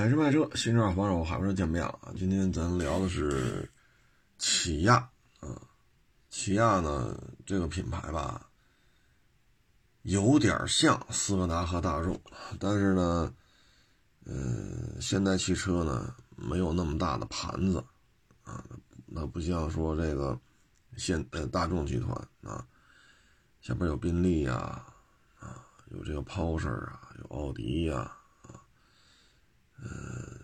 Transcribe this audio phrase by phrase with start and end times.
[0.00, 2.08] 买车卖车，新车防守，海博车见面了啊！
[2.16, 3.70] 今天咱聊的是
[4.38, 4.94] 起亚
[5.40, 5.60] 啊，
[6.30, 8.48] 起亚呢这个品牌吧，
[10.00, 12.18] 有点像斯柯达和大众，
[12.58, 13.34] 但是呢，
[14.24, 17.84] 呃，现代汽车呢没有那么大的盘子
[18.44, 18.64] 啊，
[19.04, 20.40] 那不像说这个
[20.96, 22.66] 现呃大众集团啊，
[23.60, 24.82] 下边有宾利呀，
[25.38, 28.16] 啊，有这个 Porsche 啊，有奥迪呀。
[29.82, 30.38] 呃，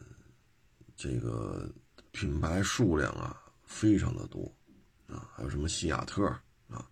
[0.97, 1.69] 这个
[2.11, 4.51] 品牌数量啊，非常的多
[5.07, 6.27] 啊，还有什么西雅特
[6.69, 6.89] 啊、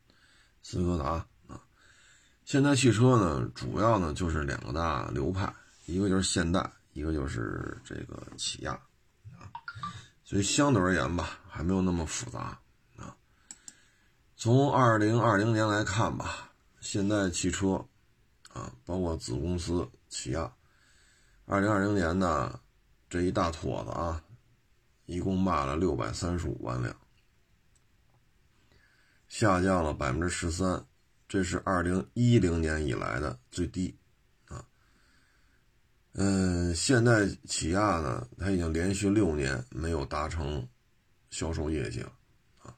[0.62, 1.62] 斯柯达啊。
[2.45, 5.51] 现代汽车呢，主要呢就是两个大流派，
[5.87, 8.73] 一个就是现代，一个就是这个起亚
[9.38, 9.49] 啊。
[10.23, 12.59] 所以相对而言吧，还没有那么复杂
[12.97, 13.16] 啊。
[14.37, 17.83] 从二零二零年来看吧，现代汽车
[18.52, 20.52] 啊，包括子公司起亚。
[21.47, 22.59] 二零二零年呢，
[23.09, 24.25] 这一大坨子啊，
[25.05, 26.96] 一共卖了六百三十五万辆，
[29.29, 30.83] 下降了百分之十三，
[31.29, 33.95] 这是二零一零年以来的最低
[34.46, 34.65] 啊。
[36.15, 40.66] 嗯，现在起亚呢，它已经连续六年没有达成
[41.29, 42.13] 销售业绩了
[42.63, 42.74] 啊。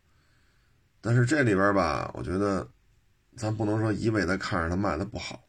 [1.00, 2.68] 但是这里边吧，我觉得
[3.36, 5.45] 咱不能说一味的看着它卖的不好。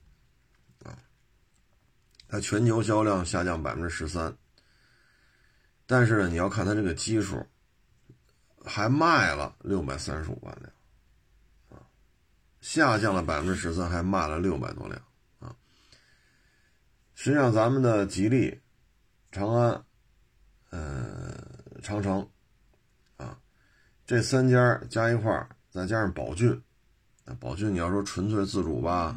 [2.29, 4.35] 它全球销量下降百分之十三，
[5.85, 7.45] 但是呢，你要看它这个基数，
[8.65, 10.73] 还卖了六百三十五万辆，
[11.69, 11.87] 啊，
[12.59, 15.01] 下降了百分之十三，还卖了六百多辆，
[15.39, 15.55] 啊，
[17.15, 18.59] 实际上咱们的吉利、
[19.31, 19.85] 长安、
[20.69, 21.33] 呃
[21.81, 22.29] 长城，
[23.15, 23.39] 啊，
[24.05, 26.61] 这三家加一块再加上宝骏，
[27.39, 29.15] 宝骏你要说纯粹自主吧。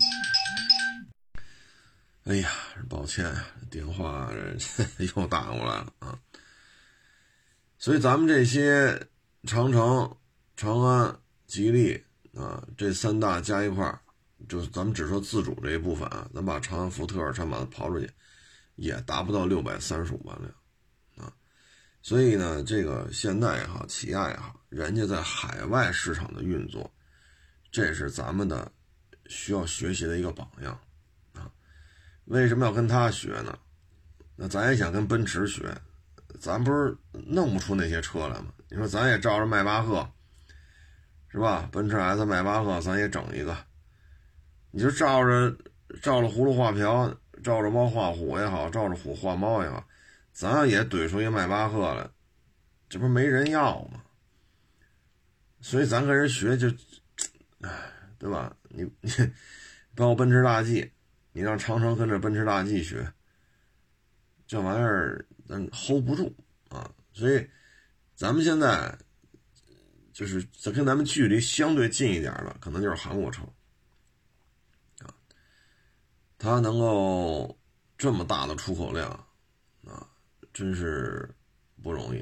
[2.25, 2.51] 哎呀，
[2.89, 3.35] 抱歉，
[3.71, 4.31] 电话
[4.99, 6.19] 又打过来了啊！
[7.79, 9.09] 所以咱们这些
[9.45, 10.17] 长城、
[10.55, 12.05] 长安、吉利
[12.35, 13.99] 啊，这三大加一块儿
[14.49, 18.09] 就是咱们只说自主这一部分啊，咱把长安、福特、长把它刨出去，
[18.77, 20.55] 也达不到六百三十五万辆
[21.27, 21.33] 啊。
[22.03, 26.93] 所以呢，这个现代也好，起亚也好，人家在海外市场的运作，
[27.73, 28.71] 这是咱们的
[29.27, 30.79] 需要学习的一个榜样。
[32.31, 33.59] 为什么要跟他学呢？
[34.37, 35.77] 那咱也想跟奔驰学，
[36.39, 38.47] 咱不是弄不出那些车来吗？
[38.69, 40.09] 你说咱也照着迈巴赫，
[41.29, 41.69] 是吧？
[41.73, 43.57] 奔驰 S、迈巴赫，咱也整一个。
[44.71, 45.51] 你就照着
[46.01, 49.85] 照着葫芦画瓢，照着猫画虎也好，照着虎画猫也好，
[50.33, 52.09] 咱也怼出一迈巴赫来，
[52.89, 54.05] 这不没人要吗？
[55.61, 56.69] 所以咱跟人学就，
[57.63, 58.57] 哎，对吧？
[58.69, 59.11] 你你
[59.97, 60.93] 包括奔驰大 G。
[61.33, 63.13] 你让长城跟着奔驰大 G 学，
[64.47, 66.35] 这玩意儿咱 hold 不住
[66.69, 66.93] 啊！
[67.13, 67.49] 所以，
[68.15, 68.99] 咱们现在
[70.13, 73.43] 就是在跟咱们距离相对近一点的，可能就是韩国车
[75.01, 75.15] 啊。
[76.39, 77.59] 它能够
[77.97, 79.09] 这么大的出口量
[79.87, 80.09] 啊，
[80.53, 81.33] 真是
[81.83, 82.21] 不容易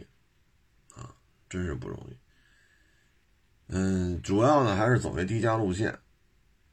[0.95, 1.15] 啊，
[1.49, 2.17] 真是不容易。
[3.69, 5.99] 嗯，主要呢还是走这低价路线。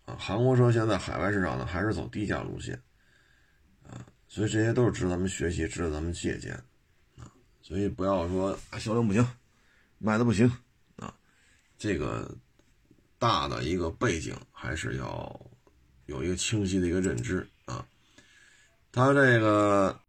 [0.05, 2.79] 啊，韩国车现在海外市场呢，还是走低价路线，
[3.81, 6.53] 啊，所以这些都是值得咱们学习，值得咱们借鉴，
[7.17, 7.25] 啊，
[7.63, 9.27] 所以不要说销量不行，
[9.97, 10.47] 卖的不行，
[10.97, 11.11] 啊，
[11.75, 12.38] 这个
[13.17, 15.41] 大的一个背景还是要
[16.05, 17.83] 有一个清晰的一个认知啊。
[18.91, 19.99] 它这个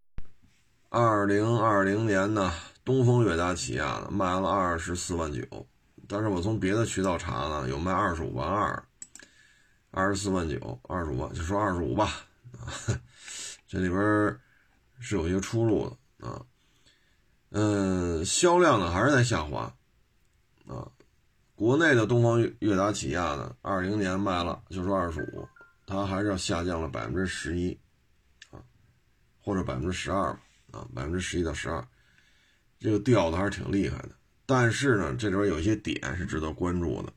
[0.91, 2.53] 二零二零年呢，
[2.85, 5.43] 东风悦达起亚呢卖了二十四万九，
[6.07, 8.85] 但是我从别的渠道查呢，有卖二十五万二。
[9.97, 12.27] 二十四万九，二十五万就说二十五吧，
[12.61, 12.69] 啊，
[13.67, 13.99] 这里边
[15.01, 16.45] 是有一个出入的啊，
[17.49, 19.75] 嗯，销量呢还是在下滑，
[20.67, 20.87] 啊，
[21.55, 25.49] 国内的东方悦达起亚呢，二零年卖了就说二十五，
[25.87, 27.73] 它还是要下降了百分之十一，
[28.51, 28.61] 啊，
[29.41, 30.41] 或者百分之十二吧，
[30.73, 31.83] 啊，百分之十一到十二，
[32.79, 34.11] 这个掉的还是挺厉害的，
[34.45, 37.11] 但是呢，这里边有些点是值得关注的，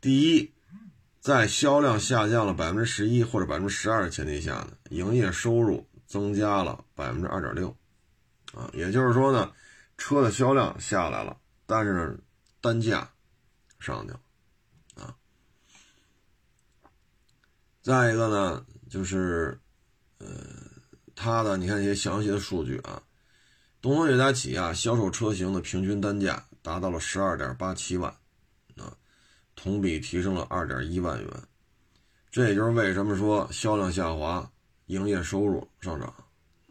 [0.00, 0.53] 第一。
[1.24, 7.74] 在销量下降了百分之十一或者百分之十二的前提下呢，营业收入增加了百分之二点六，
[8.52, 9.50] 啊，也就是说呢，
[9.96, 11.34] 车的销量下来了，
[11.64, 12.20] 但是，
[12.60, 13.10] 单价
[13.78, 14.20] 上去了，
[14.96, 15.16] 啊。
[17.80, 19.58] 再一个呢，就是，
[20.18, 20.26] 呃，
[21.16, 23.02] 它的你看一些详细的数据啊，
[23.80, 28.14] 东风悦达起亚销售车型的平均单价达到了十二点八七万。
[29.64, 31.30] 同比提升了二点一万元，
[32.30, 34.46] 这也就是为什么说销量下滑，
[34.88, 36.14] 营业收入上涨，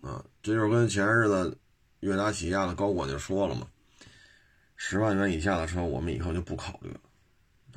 [0.03, 1.57] 啊，这就是跟前日子
[2.01, 3.67] 悦达起亚的高管就说了嘛，
[4.75, 6.99] 十万元以下的车我们以后就不考虑了，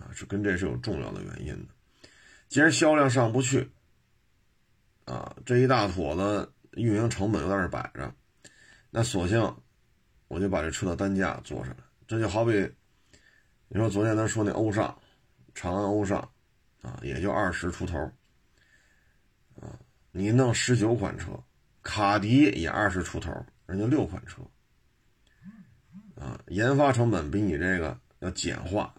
[0.02, 1.72] 啊，是跟这是有重要的原因的。
[2.50, 3.70] 既然销量上不去，
[5.06, 8.12] 啊，这一大坨子运营成本又在那摆着，
[8.90, 9.56] 那索性
[10.28, 11.78] 我就把这车的单价做上来。
[12.06, 12.70] 这就好比
[13.68, 14.96] 你说昨天咱说那欧尚，
[15.56, 16.20] 长安欧尚，
[16.82, 17.98] 啊，也就二十出头，
[19.60, 19.76] 啊，
[20.12, 21.32] 你弄十九款车，
[21.82, 23.32] 卡迪也二十出头，
[23.66, 24.42] 人家六款车，
[26.14, 28.94] 啊，研发成本比你这个要简化，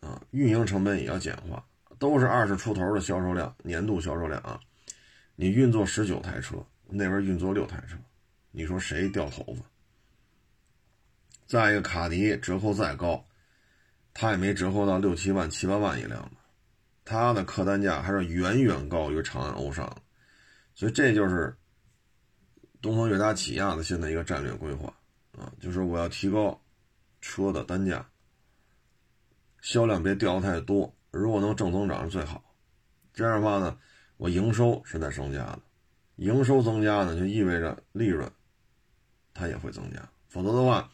[0.00, 1.64] 啊，运营成本也要简化。
[1.98, 4.60] 都是二十出头的销售量，年度销售量啊！
[5.34, 7.96] 你运作十九台车，那边运作六台车，
[8.52, 9.64] 你说谁掉头发？
[11.44, 13.24] 再一个，卡迪折扣再高，
[14.20, 16.40] 它也没折扣到六七万、七八万一辆吧？
[17.04, 19.96] 它的客单价还是远远高于长安欧尚，
[20.74, 21.56] 所以这就是
[22.82, 24.92] 东风悦达起亚的现在一个战略规划
[25.38, 26.60] 啊，就是我要提高
[27.20, 28.04] 车的单价，
[29.60, 30.92] 销量别掉太多。
[31.12, 32.42] 如果能正增长是最好，
[33.14, 33.78] 这样的话呢，
[34.16, 35.60] 我营收是在增加的，
[36.16, 38.28] 营收增加呢就意味着利润，
[39.32, 40.08] 它也会增加。
[40.26, 40.90] 否则的话，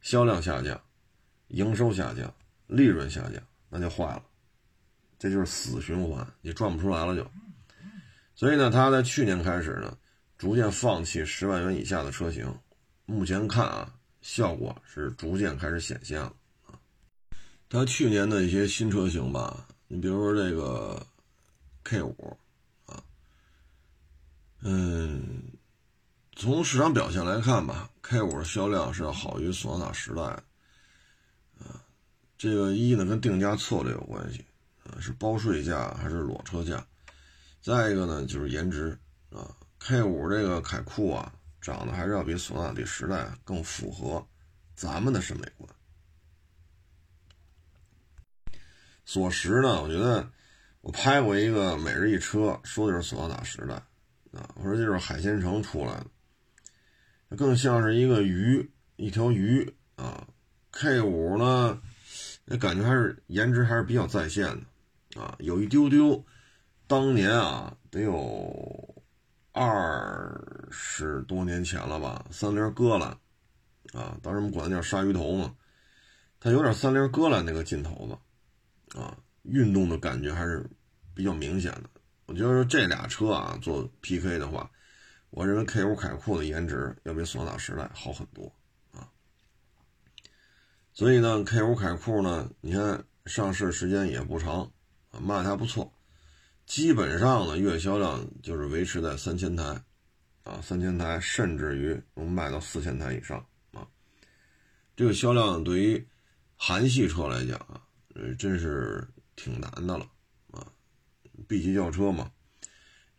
[0.00, 0.80] 销量下降，
[1.48, 2.32] 营收下降，
[2.68, 4.22] 利润下降，那就坏了，
[5.18, 7.28] 这就是死循环，你转不出来了就。
[8.36, 9.98] 所以呢，他在去年开始呢，
[10.36, 12.56] 逐渐放弃十万元以下的车型，
[13.04, 16.32] 目前看啊，效果是逐渐开始显现了。
[17.68, 21.04] 他去年的一些新车型吧，你比如说这个
[21.82, 22.38] K 五
[22.86, 23.02] 啊，
[24.60, 25.42] 嗯，
[26.36, 30.44] 从市场表现来看吧，K 五的销量是要好于索纳塔时代的，
[32.38, 34.44] 这个一呢跟定价策略有关系，
[34.84, 36.86] 啊，是包税价还是裸车价？
[37.60, 38.96] 再一个呢就是颜值
[39.30, 44.24] 啊，K 五这个凯酷啊，长得还是要比索纳塔时代更符合
[44.76, 45.68] 咱们的审美观。
[49.04, 49.82] 索十呢？
[49.82, 50.30] 我觉得
[50.80, 53.74] 我拍过一个每日一车，说的是索纳塔时代
[54.38, 54.48] 啊。
[54.54, 56.04] 我说这是海鲜城出来
[57.28, 60.28] 的，更像是一个鱼，一条鱼啊。
[60.70, 61.80] K 五呢，
[62.50, 66.24] 那感觉还是颜值还是比较在线的啊，有一丢丢。
[66.86, 69.02] 当年啊，得有
[69.52, 73.10] 二十多年前了吧，三菱戈兰
[73.92, 75.54] 啊，当时我们管它叫鲨鱼头嘛，
[76.40, 78.98] 它有点三菱戈兰那个劲头子。
[78.98, 80.66] 啊，运动的感觉还是
[81.14, 81.90] 比较明显的。
[82.24, 84.70] 我觉得这俩车啊做 PK 的话，
[85.28, 88.50] 我认为 K5 凯酷的颜值要比索纳时代好很多。
[90.98, 94.68] 所以呢，K5 凯酷呢，你看上市时间也不长
[95.12, 95.92] 啊，卖的还不错，
[96.66, 99.62] 基本上呢月销量就是维持在三千台
[100.42, 103.38] 啊，三千台，甚至于能卖到四千台以上
[103.70, 103.86] 啊。
[104.96, 106.04] 这个销量对于
[106.56, 107.80] 韩系车来讲啊。
[108.16, 109.06] 呃，真是
[109.36, 110.04] 挺难的了
[110.50, 110.66] 啊
[111.46, 112.28] ！B 级轿车嘛，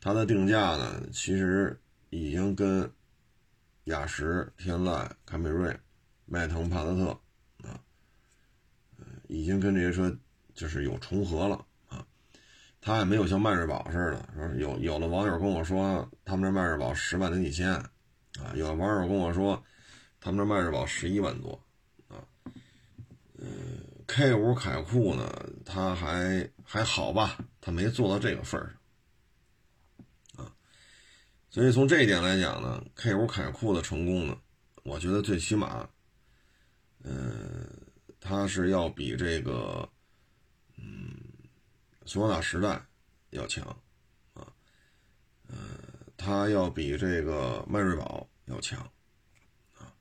[0.01, 1.79] 它的定价呢，其实
[2.09, 2.91] 已经跟
[3.85, 5.73] 雅石、天籁、凯美瑞、
[6.25, 7.17] 迈腾、帕萨特，
[9.29, 10.15] 已经跟这些车
[10.53, 12.05] 就是有重合了啊。
[12.81, 19.63] 它也没有像迈锐宝似的，说有有的网友跟我说，他们这迈锐宝十万零几千啊，有的网友跟我说，
[20.19, 21.63] 他们这迈锐宝十一万多
[22.09, 22.21] 啊，
[23.37, 23.85] 嗯。
[24.11, 25.31] K 五凯酷呢，
[25.63, 28.75] 它还还好吧，它没做到这个份儿
[30.35, 30.51] 上啊，
[31.51, 34.35] 所以从这一点来讲呢，K 五凯酷的成功呢，
[34.81, 35.87] 我觉得最起码，
[37.04, 37.69] 嗯，
[38.30, 39.90] 它是要比这个，
[40.78, 41.19] 嗯，
[42.06, 42.80] 索纳塔时代
[43.31, 43.66] 要强
[44.36, 44.45] 啊，
[45.48, 45.57] 嗯，
[46.16, 48.80] 它要比这个迈锐宝要强。
[49.80, 49.92] 啊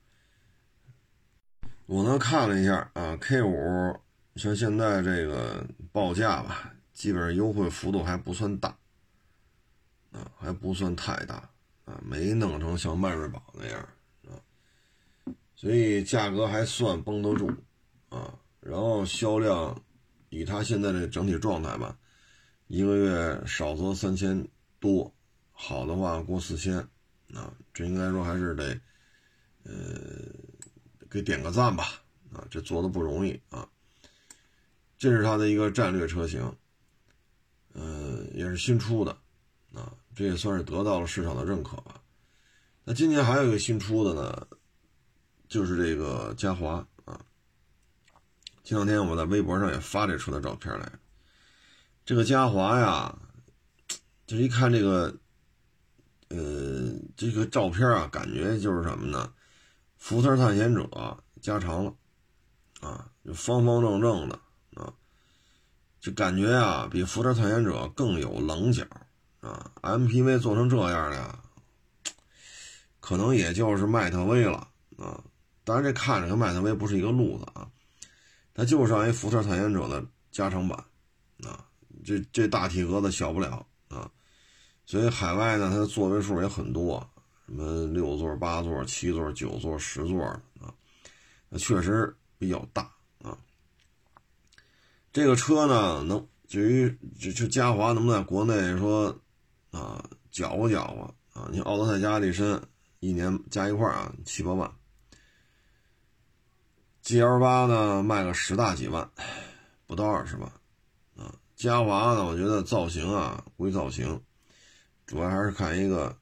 [1.87, 3.99] 我呢看了一下啊，K 五
[4.37, 8.69] 像现在这个报价吧，基本上优惠幅度还不算大，
[10.13, 11.51] 啊，还不算太大
[11.87, 13.89] 啊，没弄成像迈锐宝那样
[14.29, 14.37] 啊，
[15.57, 17.51] 所以价格还算绷得住
[18.09, 18.38] 啊。
[18.61, 19.83] 然后销量
[20.29, 21.99] 以它现在的整体状态吧，
[22.67, 24.47] 一个月少则三千
[24.81, 25.15] 多，
[25.53, 26.77] 好的话过四千
[27.35, 28.81] 啊，这应该说还是得，
[29.65, 29.73] 呃。
[31.11, 32.03] 给点个赞吧，
[32.35, 33.67] 啊，这做的不容易啊。
[34.99, 36.55] 这是它的一个战略车型，
[37.73, 39.17] 嗯，也是新出的，
[39.73, 42.03] 啊，这也算是得到了市场的认可吧。
[42.85, 44.47] 那今年还有一个新出的呢，
[45.49, 46.87] 就是这个嘉华。
[48.69, 50.93] 前两天我在微博上也发这车的照片来，
[52.05, 53.17] 这个嘉华呀，
[54.27, 55.17] 这一看这个
[56.29, 59.33] 呃，这个照片啊，感觉就是什么呢？
[59.97, 60.87] 福特探险者
[61.41, 61.95] 加长了，
[62.81, 64.39] 啊，方方正正的
[64.75, 64.93] 啊，
[65.99, 68.87] 就感觉啊，比福特探险者更有棱角
[69.41, 69.73] 啊。
[69.81, 71.39] MPV 做成这样的，
[73.01, 75.25] 可能也就是迈特威了啊。
[75.65, 77.67] 当然，这看着跟迈特威不是一个路子啊，
[78.59, 80.77] 它就是一福特探险者的加长版
[81.45, 81.65] 啊。
[82.05, 84.11] 这这大体格子小不了啊，
[84.85, 87.09] 所以海外呢，它的座位数也很多。
[87.47, 90.75] 什么六座、八座、七座、九座、十座啊，
[91.49, 92.83] 那确实比较大
[93.23, 93.38] 啊。
[95.12, 99.17] 这个车呢，能至于就就嘉华能不能在国内说
[99.71, 101.49] 啊搅和搅和啊？
[101.53, 102.61] 你奥德赛加力绅
[102.99, 104.69] 一年加一块啊七八万
[107.09, 109.11] ，GL 八呢卖个十大几万，
[109.87, 110.53] 不到二十万
[111.17, 111.35] 啊。
[111.57, 114.21] 嘉华呢，我觉得造型啊归造型，
[115.07, 116.17] 主要还是看一个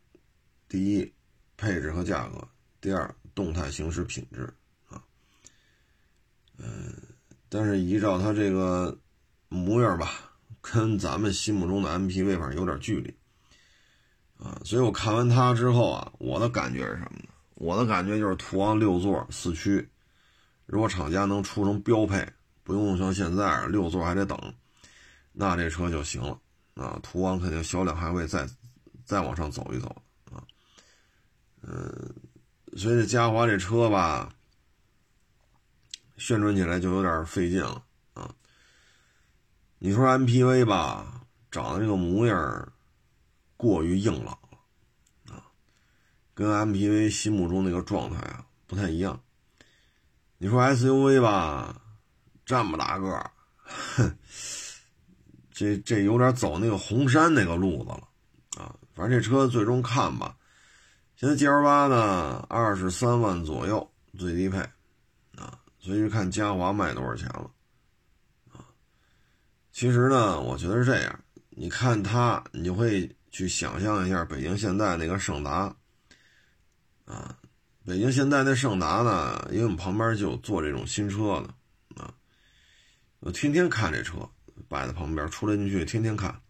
[0.68, 1.12] 第一。
[1.58, 2.46] 配置和价格，
[2.82, 4.42] 第二，动态行驶品质
[4.90, 5.02] 啊，
[6.58, 6.92] 嗯，
[7.48, 8.94] 但是依照它这个
[9.48, 13.16] 模样吧，跟咱们心目中的 MPV 反正有点距离
[14.36, 17.28] 啊，所以我看完它之后啊，我的感觉是什么呢？
[17.54, 19.88] 我的感觉就是途昂六座四驱，
[20.66, 22.28] 如果厂家能出成标配，
[22.64, 24.36] 不用像现在六座还得等，
[25.32, 26.38] 那这车就行了
[26.74, 28.48] 啊，途昂肯定销量还会再
[29.04, 30.42] 再往上走一走啊。
[31.62, 32.14] 嗯，
[32.76, 34.34] 所以这嘉华这车吧，
[36.16, 38.34] 宣传起来就有点费劲了啊。
[39.78, 42.72] 你说 MPV 吧，长得这个模样
[43.56, 45.46] 过于硬朗了啊，
[46.34, 49.20] 跟 MPV 心目中那个状态啊不太一样。
[50.38, 51.80] 你说 SUV 吧，
[52.44, 53.30] 这么大个儿，
[55.50, 58.08] 这这有点走那个红山那个路子了
[58.58, 58.74] 啊。
[58.94, 60.36] 反正这车最终看吧。
[61.16, 64.58] 现在 G L 八呢，二十三万左右最低配，
[65.36, 67.50] 啊，所以就看嘉华卖多少钱了，
[68.52, 68.60] 啊，
[69.72, 75.74] 其实呢，我觉得是这样，你看它，你就会去想象一下北京现代那个胜达，
[77.06, 77.38] 啊，
[77.86, 82.12] 北京现代那胜达呢，因为我们旁边就有做这种新车的，啊，
[83.20, 84.28] 我天天看这车
[84.68, 86.42] 摆在旁边，出来进去天天看，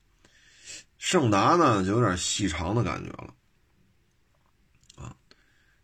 [0.96, 3.34] 胜达呢就有点细长的感觉了。
[4.96, 5.14] 啊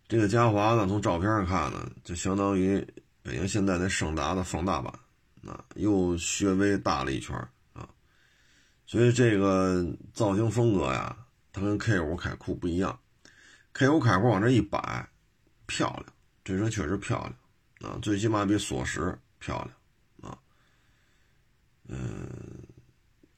[0.08, 2.78] 这个嘉华呢，从照片上看呢，就相当于
[3.22, 4.90] 北京现代那胜达的放大版，
[5.46, 7.36] 啊，又略微大了一圈
[7.74, 7.86] 啊，
[8.86, 11.14] 所以这个造型风格呀，
[11.52, 12.98] 它跟 K 五凯酷不一样
[13.74, 15.10] ，K 五凯酷往这一摆，
[15.74, 16.04] 漂亮，
[16.44, 17.18] 这车确实漂
[17.80, 19.56] 亮啊，最起码比索十漂
[20.20, 20.38] 亮啊，
[21.88, 22.28] 嗯，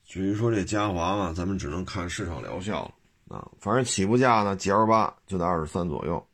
[0.05, 6.27] 至于说这嘉华嘛，咱们只能看市场疗效了啊，反正起步价呢，GL 八就在二十三左右。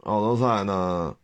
[0.00, 1.16] 奥德赛呢，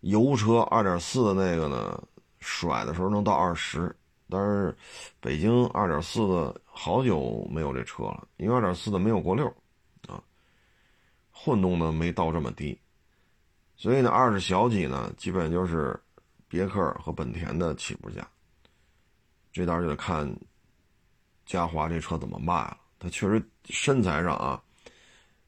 [0.00, 2.02] 油车二点四的那个呢，
[2.40, 3.96] 甩的时候能到二十，
[4.28, 4.76] 但是
[5.18, 9.50] 北京二点四的好久没有这车了，因为二点四的没有过六，
[11.38, 12.78] 混动的没到这么低，
[13.76, 15.98] 所以呢，二十小几呢，基本就是
[16.48, 18.26] 别克和本田的起步价，
[19.52, 20.34] 这当然就得看
[21.44, 24.62] 嘉华这车怎么卖了，它确实身材上啊，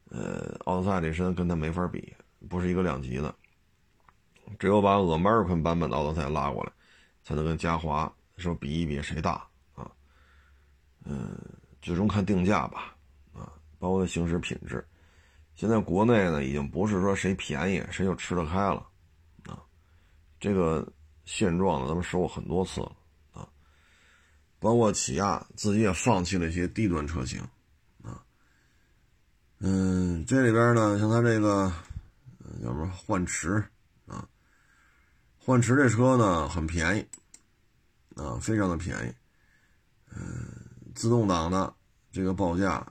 [0.09, 2.13] 呃，奥德赛这身跟它没法比。
[2.47, 3.35] 不是一个量级的，
[4.57, 6.71] 只有把 American 版本的奥德赛拉过来，
[7.21, 9.91] 才能跟嘉华说比一比谁大啊？
[11.03, 11.37] 嗯，
[11.81, 12.95] 最终看定价吧，
[13.33, 14.87] 啊，包括行驶品质。
[15.59, 18.87] 现在国内呢，已经不是说谁便宜谁就吃得开了，
[19.43, 19.59] 啊，
[20.39, 20.89] 这个
[21.25, 22.95] 现状呢，咱们说过很多次了，
[23.33, 23.45] 啊，
[24.57, 27.41] 包括起亚自己也放弃了一些低端车型，
[28.01, 28.23] 啊，
[29.57, 31.69] 嗯，这里边呢，像它这个。
[32.63, 33.63] 叫什么幻驰
[34.07, 34.27] 啊，
[35.37, 37.07] 幻驰这车呢很便宜
[38.15, 39.13] 啊，非常的便宜。
[40.15, 40.47] 嗯，
[40.95, 41.71] 自动挡的
[42.11, 42.85] 这个报价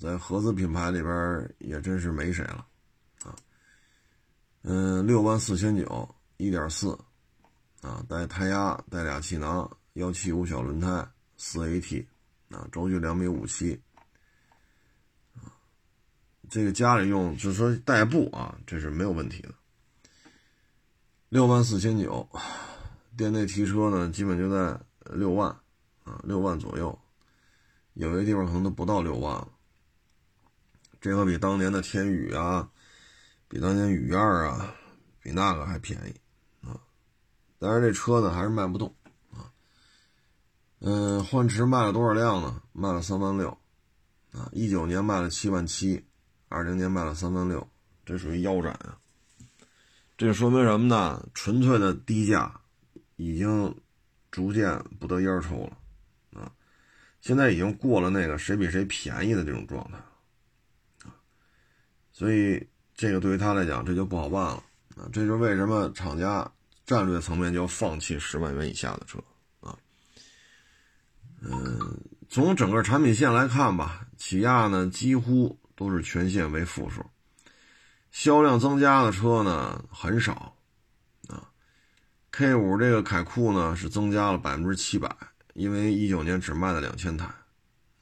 [0.00, 2.66] 在合资品牌里边也真是没谁了
[3.22, 3.36] 啊。
[4.62, 6.98] 嗯，六万四千九，一点四
[7.82, 12.06] 啊，带胎压，带俩气囊，幺七五小轮胎，四 AT
[12.48, 13.78] 啊，轴距两米五七。
[16.48, 19.54] 这个家里用就是说代步啊，这是没有问题的。
[21.28, 22.26] 六万四千九，
[23.18, 24.80] 店内提车呢，基本就在
[25.14, 25.54] 六万
[26.04, 26.98] 啊，六万左右，
[27.92, 29.48] 有些地方可能都不到六万了。
[31.00, 32.70] 这个比当年的天宇啊，
[33.48, 34.74] 比当年雨燕啊，
[35.22, 36.78] 比那个还便宜啊。
[37.58, 38.94] 但是这车呢，还是卖不动
[39.32, 39.50] 啊。
[40.80, 42.62] 嗯，幻驰卖了多少辆呢？
[42.72, 43.48] 卖了三万六
[44.32, 46.04] 啊，一九年卖了七万七，
[46.48, 47.66] 二零年卖了三万六，
[48.04, 48.98] 这属于腰斩啊。
[50.18, 51.26] 这说明什么呢？
[51.32, 52.60] 纯粹的低价
[53.16, 53.74] 已经
[54.30, 56.52] 逐渐不得烟抽了啊！
[57.22, 59.98] 现在已经过了那个谁比谁便宜的这种状态，
[62.20, 64.62] 所以这个对于他来讲这就不好办了
[64.94, 65.08] 啊！
[65.10, 66.46] 这就是为什么厂家
[66.84, 69.18] 战略层面就要放弃十万元以下的车
[69.60, 69.74] 啊。
[71.40, 71.98] 嗯，
[72.28, 77.02] 从整个产品线来看吧，起亚呢几乎都是全线为负数。
[78.10, 80.54] 销量增加的车呢很少，
[81.28, 81.48] 啊
[82.32, 85.16] ，K 五这个凯酷呢是增加了百分之七百，
[85.54, 87.24] 因为一九年只卖了两千台，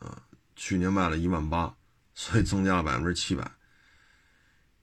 [0.00, 0.20] 啊，
[0.56, 1.72] 去年卖了一万八，
[2.16, 3.48] 所以增加了百分之七百。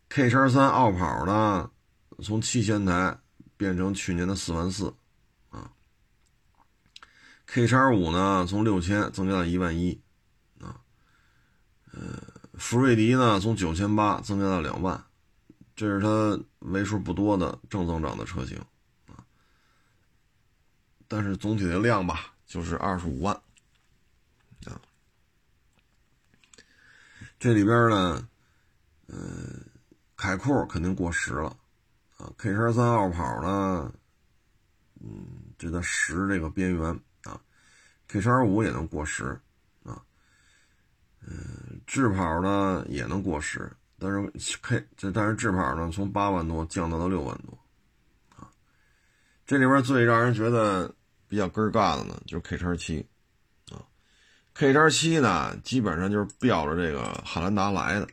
[0.09, 1.69] K 叉三傲跑呢
[2.23, 3.19] 从七千台
[3.57, 4.93] 变成去年的四万四，
[5.49, 5.71] 啊
[7.45, 10.01] ，K 叉五呢从六千增加到一万一，
[10.61, 10.79] 啊，
[11.91, 12.21] 呃，
[12.53, 15.03] 福瑞迪呢从九千八增加到两万。
[15.75, 18.57] 这是它为数不多的正增长的车型，
[19.07, 19.19] 啊，
[21.05, 23.35] 但是总体的量吧，就是二十五万，
[24.67, 24.79] 啊，
[27.37, 28.29] 这里边呢，
[29.07, 29.65] 嗯，
[30.25, 31.55] 凯酷肯定过时了，
[32.17, 33.93] 啊，K 十三傲跑呢，
[34.99, 35.23] 嗯，
[35.55, 37.39] 就在十这个边缘，啊
[38.07, 39.39] ，K 十二五也能过时，
[39.83, 40.01] 啊，
[41.21, 43.71] 嗯，智跑呢也能过时。
[43.99, 47.55] 但是 K 这但是智跑呢，从八万多降到了六万多，
[48.35, 48.49] 啊，
[49.45, 50.91] 这里边最让人觉得
[51.27, 53.07] 比较根儿尬的呢，就是 K 叉七，
[53.71, 53.77] 啊
[54.55, 58.07] ，K 叉七呢，基本上就是标着这个汉兰达来的，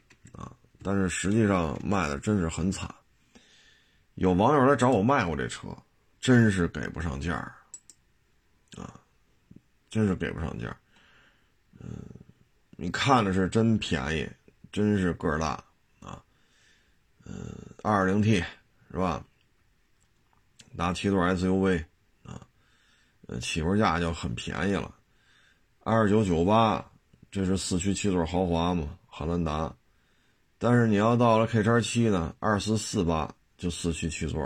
[0.83, 2.93] 但是实际上卖的真是很惨，
[4.15, 5.69] 有网友来找我卖过这车，
[6.21, 7.35] 真是给不上价
[8.77, 9.01] 啊，
[9.89, 10.77] 真是给不上价
[11.79, 11.89] 嗯，
[12.71, 14.29] 你看着是真便宜，
[14.71, 15.63] 真是个儿大。
[17.25, 18.43] 嗯，二二零 T
[18.91, 19.25] 是吧？
[20.73, 21.85] 拿七座 SUV
[22.25, 22.41] 啊，
[23.41, 24.93] 起步价就很便宜了，
[25.85, 26.85] 二九九八，
[27.31, 29.73] 这是四驱七座豪华嘛，汉兰达。
[30.65, 34.41] 但是你要到了 K 叉七呢，二四四八就四驱七座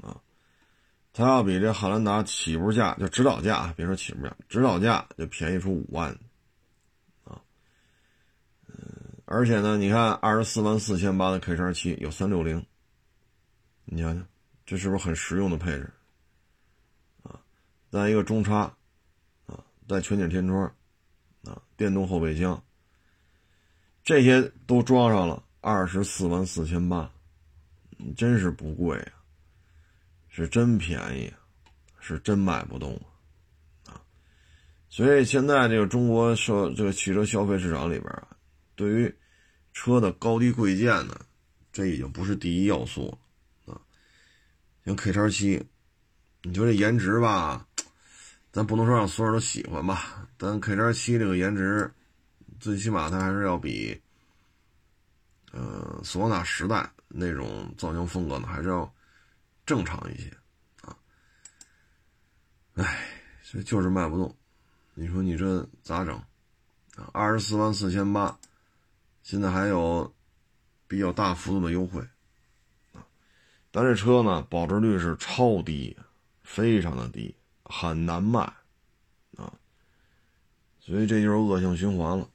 [0.00, 0.22] 啊，
[1.12, 6.16] 它要比这汉兰达起步价就指导价，别说起步价，指导价就便宜出五万。
[7.24, 7.42] 啊，
[8.68, 8.76] 嗯
[9.24, 12.64] 而且呢，你看二十四万四千八的 K 叉七有三六零，
[13.86, 14.24] 你想想，
[14.64, 15.92] 这是不是很实用的配置？
[17.24, 17.40] 啊，
[17.90, 18.72] 再一个中叉，
[19.46, 20.72] 啊，带全景天窗，
[21.42, 22.62] 啊，电动后备箱，
[24.04, 27.10] 这些都装上了，二十四万四千八，
[28.14, 29.12] 真是不贵啊，
[30.28, 31.32] 是真便宜，
[31.98, 32.94] 是真卖不动
[33.86, 33.94] 啊！
[33.94, 34.00] 啊
[34.90, 38.28] 所以现在这个中国消这个汽车消费市场里边啊。
[38.76, 39.14] 对于
[39.72, 41.18] 车的高低贵贱呢，
[41.72, 43.16] 这已经不是第一要素
[43.64, 43.80] 啊。
[44.84, 45.64] 像 K 叉七，
[46.42, 47.66] 你说这颜值吧，
[48.52, 51.90] 咱不能说让所有人都喜欢吧，但 K 叉七这个颜值，
[52.64, 54.00] 最起码它还是要比，
[55.52, 58.90] 呃，索纳时代那种造型风格呢，还是要
[59.66, 60.34] 正常一些
[60.80, 60.96] 啊。
[62.76, 63.06] 哎，
[63.42, 64.34] 这就是卖不动，
[64.94, 66.16] 你说你这咋整
[66.96, 67.10] 啊？
[67.12, 68.34] 二十四万四千八。
[69.22, 70.14] 现在还有
[70.88, 72.00] 比较大幅度的优惠
[72.94, 73.04] 啊，
[73.70, 75.94] 但这车呢保值率是超低，
[76.42, 78.40] 非常的低，很难卖
[79.36, 79.52] 啊，
[80.80, 82.26] 所以这就是恶性循环了。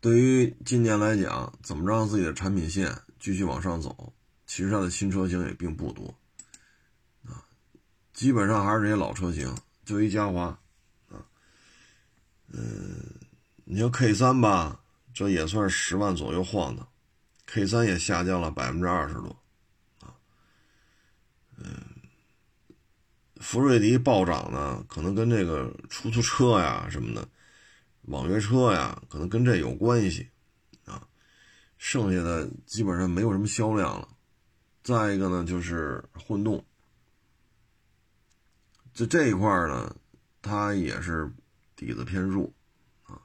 [0.00, 4.12] 对于今年来讲，怎么让自己的产品线继续往上走？
[4.46, 6.14] 其实它的新车型也并不多
[7.24, 7.44] 啊，
[8.12, 10.44] 基本上还是这些老车型，就一嘉华
[11.10, 11.24] 啊，
[12.48, 13.02] 嗯，
[13.64, 14.80] 你说 K 三吧。
[15.14, 16.86] 这也算十万左右晃的
[17.46, 19.36] ，K 三也下降了百分之二十多，
[19.98, 20.14] 啊，
[21.56, 21.66] 嗯，
[23.40, 27.28] 福瑞迪暴涨呢，可能跟这个出租车呀什么的，
[28.08, 30.28] 网约车呀，可能跟这有关系，
[30.84, 31.06] 啊，
[31.76, 34.08] 剩下的基本上没有什么销量了。
[34.82, 36.64] 再一个呢，就是混动，
[38.94, 39.94] 就这一块呢，
[40.40, 41.30] 它也是
[41.76, 42.50] 底子偏弱
[43.04, 43.20] 啊。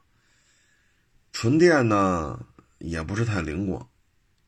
[1.32, 2.46] 纯电呢
[2.78, 3.88] 也不是太灵光，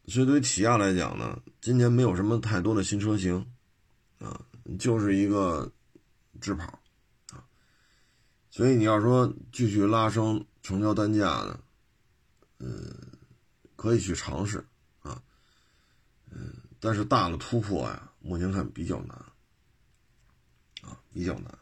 [0.06, 3.46] 所以对于起亚来讲呢，今年没有什么太多的新车型，
[4.18, 4.38] 啊，
[4.78, 5.72] 就是一个
[6.38, 6.78] 智跑，
[8.56, 11.60] 所以你要说继续拉升成交单价呢，
[12.58, 12.90] 嗯，
[13.76, 14.64] 可以去尝试，
[15.02, 15.22] 啊，
[16.30, 19.10] 嗯，但是大的突破呀，目前看比较难，
[20.80, 21.58] 啊，比较难，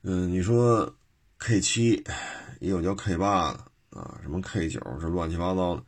[0.00, 0.96] 嗯，你说
[1.36, 2.02] K 七。
[2.60, 3.58] 也有叫 K 八的
[3.90, 5.84] 啊，什么 K 九，这乱七八糟的，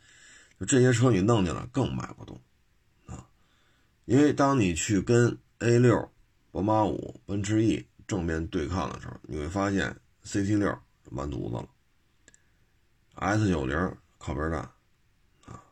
[0.61, 2.39] 就这些车你弄进来更买不动
[3.07, 3.27] 啊，
[4.05, 6.13] 因为当你去跟 A 六、
[6.51, 10.79] 宝马五、奔驰 E 正面对抗的时候，你会发现 CT 六
[11.11, 11.69] 完犊子了
[13.15, 14.61] ，S 九零靠边站
[15.45, 15.63] 啊，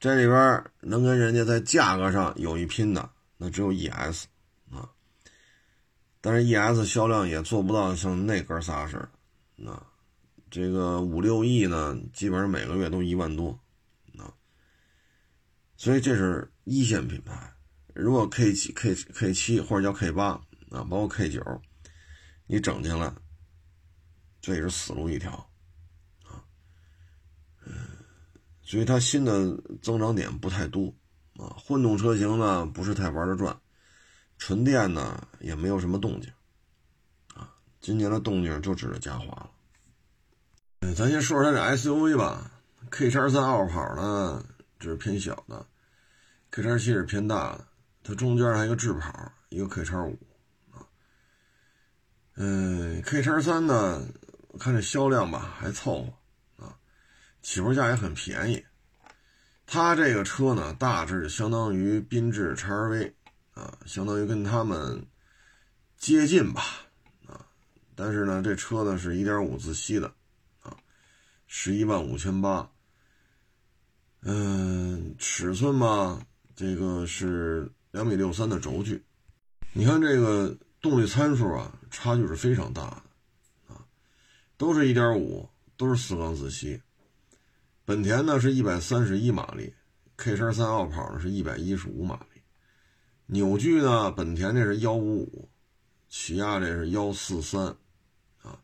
[0.00, 4.24] 这里边能跟人家在价格上有一拼的，那只有 ES
[4.70, 4.90] 啊。
[6.20, 9.08] 但是 ES 销量也做不到像那哥仨似的，
[9.56, 9.86] 那
[10.50, 13.50] 这个五六亿呢，基本上每个月都一万多，
[14.18, 14.32] 啊，
[15.76, 17.52] 所以这是一线品牌。
[17.94, 21.42] 如果 K 七、K K 七或者叫 K 八啊，包括 K 九，
[22.46, 23.12] 你整进来，
[24.40, 25.32] 这也是死路一条，
[26.24, 26.44] 啊，
[27.66, 27.72] 嗯，
[28.62, 30.94] 所以它新的增长点不太多，
[31.36, 33.58] 啊，混动车型呢不是太玩得转。
[34.36, 36.32] 纯电呢也没有什么动静，
[37.34, 39.50] 啊，今年的动静就指着嘉华了。
[40.80, 42.52] 嗯咱先说说它这 SUV 吧
[42.88, 44.44] ，K 叉三傲跑呢
[44.78, 45.66] 这是偏小的
[46.50, 47.66] ，K 叉七是偏大的，
[48.04, 50.16] 它中间还有个智跑，一个 K 叉五，
[52.40, 54.02] 嗯，K 叉三呢，
[54.58, 56.04] 看这销量吧还凑
[56.56, 56.78] 合，啊，
[57.42, 58.64] 起步价也很便宜，
[59.66, 63.12] 它这个车呢大致相当于缤智 XRV。
[63.54, 65.04] 啊，相当于跟他们
[65.96, 66.62] 接近吧，
[67.26, 67.44] 啊，
[67.96, 70.06] 但是呢，这车呢是1.5自吸的，
[70.62, 70.76] 啊，
[71.48, 72.70] 十一万五千八，
[74.22, 76.24] 嗯，尺寸嘛，
[76.54, 79.04] 这个是两米六三的轴距，
[79.72, 83.84] 你看这个动力参数啊，差距是非常大的，啊，
[84.56, 86.80] 都是一点五，都是四缸自吸，
[87.84, 89.74] 本田呢是一百三十一马力
[90.16, 92.42] ，K 叉三傲跑呢是一百一十五马力。
[93.30, 94.10] 扭矩呢？
[94.12, 95.50] 本田这是幺五五，
[96.08, 97.66] 起亚这是幺四三，
[98.40, 98.58] 啊，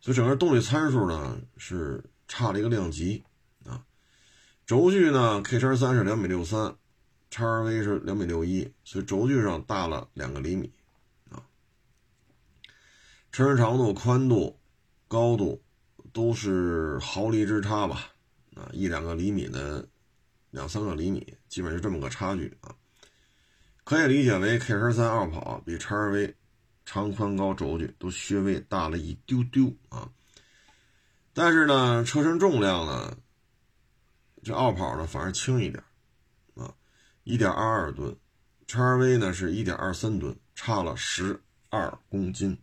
[0.00, 3.24] 所以整个动力参数呢是差了一个量级
[3.64, 3.86] 啊。
[4.66, 6.76] 轴距呢，K 叉三是两米六三，
[7.30, 10.70] 叉 R V 是两米六一，所以轴距上大了两个厘米。
[13.36, 14.58] 车身长度、宽度、
[15.08, 15.62] 高度
[16.10, 18.10] 都是毫厘之差吧？
[18.54, 19.86] 啊，一两个厘米的，
[20.50, 22.74] 两三个厘米，基本就这么个差距啊。
[23.84, 26.34] 可以理解为 K 十三傲跑比叉 R V
[26.86, 30.10] 长宽高轴距都稍微大了一丢丢啊，
[31.34, 33.18] 但是呢，车身重量呢，
[34.42, 35.84] 这傲跑呢反而轻一点
[36.54, 36.74] 啊，
[37.24, 38.16] 一点二二吨，
[38.66, 42.56] 叉 R V 呢是一点二三吨，差了十二公斤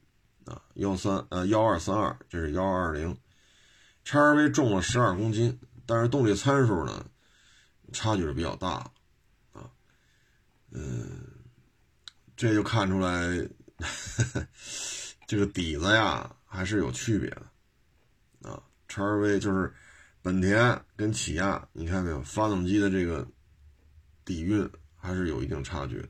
[0.45, 3.17] 啊，幺三呃幺二三二，这是幺二零，
[4.03, 7.05] 叉 R V 重了十二公斤，但是动力参数呢，
[7.91, 8.91] 差距是比较大
[9.53, 9.69] 啊。
[10.71, 11.27] 嗯，
[12.35, 13.47] 这就看出来，
[15.27, 18.61] 这个底子呀还是有区别的啊。
[18.87, 19.73] 叉 R V 就是
[20.21, 23.27] 本田跟起亚，你看没有，发动机的这个
[24.25, 26.09] 底蕴还是有一定差距的。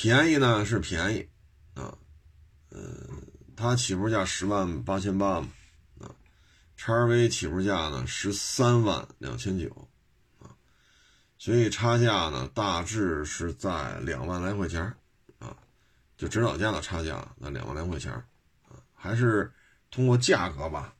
[0.00, 1.28] 便宜呢是便宜
[1.74, 1.98] 啊，
[2.70, 3.20] 嗯，
[3.56, 5.48] 它起步价十万八千八嘛，
[5.98, 6.14] 啊，
[6.76, 9.68] 叉 R V 起步价呢十三万两千九。
[10.38, 10.54] 啊
[11.36, 14.82] 所以差价呢，大致是在两万来块钱
[15.40, 15.56] 啊，
[16.16, 18.12] 就指导价的差价那两万来块钱
[18.68, 19.52] 啊，还是
[19.90, 20.94] 通过价格吧，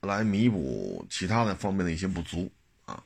[0.00, 2.50] 来弥补其他的方面的一些不足
[2.86, 3.04] 啊。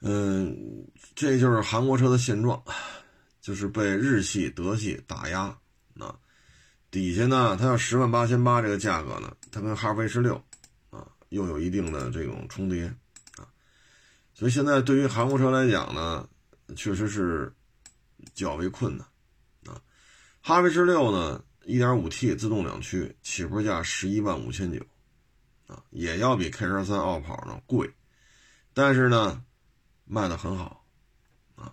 [0.00, 2.62] 嗯，这就是韩国车的现状，
[3.40, 5.58] 就是被日系、德系打压
[5.98, 6.16] 啊。
[6.90, 10.42] 底下呢，它要十万八千八这个价格呢，它跟哈弗 H 六
[10.90, 12.84] 啊又有一定的这种重叠
[13.36, 13.44] 啊。
[14.32, 16.28] 所以现在对于韩国车来讲呢，
[16.76, 17.52] 确实是
[18.32, 19.06] 较为困难
[19.66, 19.82] 啊。
[20.40, 24.80] 哈弗 H 六呢，1.5T 自动两驱，起步价十一万五千九
[25.66, 27.92] 啊，也要比 K 十三傲跑呢贵，
[28.72, 29.44] 但是呢，
[30.08, 30.84] 卖的很好
[31.54, 31.72] 啊。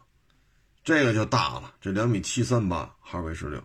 [0.84, 3.60] 这个就大了，这两米七三八哈弗 H 六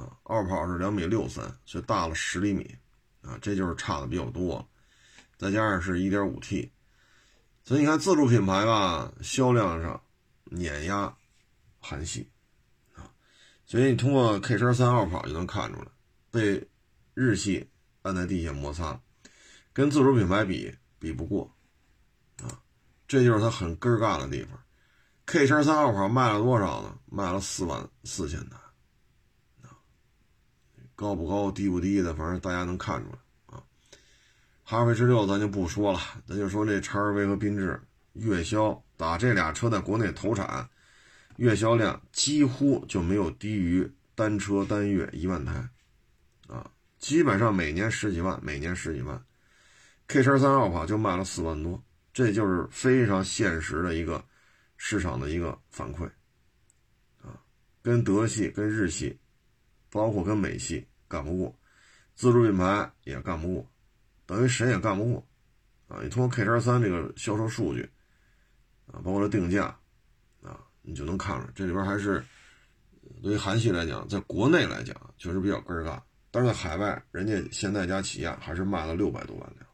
[0.00, 2.76] 啊，二跑是两米六三，所以大了十厘米
[3.22, 4.68] 啊，这就是差的比较多，
[5.36, 6.70] 再加上是一点五 T。
[7.64, 10.00] 所以你看，自主品牌吧，销量上
[10.44, 11.14] 碾压
[11.78, 12.28] 韩系
[12.94, 13.10] 啊。
[13.66, 15.88] 所以你通过 K 十三二跑就能看出来，
[16.30, 16.68] 被
[17.14, 17.68] 日系
[18.02, 19.00] 按在地下摩擦，
[19.72, 21.52] 跟自主品牌比比不过。
[23.10, 24.56] 这就是它很根儿干的地方。
[25.26, 26.96] K 十三傲跑卖了多少呢？
[27.06, 28.56] 卖了四万四千台
[29.62, 29.74] 啊。
[30.94, 33.64] 高不高，低不低的，反正大家能看出来啊。
[34.62, 40.70] 哈弗 H 六咱就不说了，咱就说这叉 R V 和缤智月销打这俩车在国内投产，
[41.34, 45.68] 月销量几乎就没有低于单车单月一万台，
[46.46, 46.70] 啊，
[47.00, 49.20] 基本上每年十几万，每年十几万。
[50.06, 54.24] K 叉三 Alpha 就卖了四万多，这就是非常现实的一个
[54.76, 56.04] 市场的一个反馈，
[57.22, 57.40] 啊，
[57.82, 59.18] 跟德系、跟日系，
[59.90, 61.58] 包括跟美系干不过，
[62.14, 63.70] 自主品牌也干不过，
[64.26, 65.28] 等于谁也干不过，
[65.88, 67.88] 啊，你通过 K 叉三这个销售数据，
[68.86, 69.66] 啊，包括它定价，
[70.42, 72.24] 啊，你就能看出来，这里边还是。
[73.22, 79.66] 对于韩系来讲，在国内来讲确实比较根儿干，但是在海外，人家现代加起亚还是卖了六百多万辆。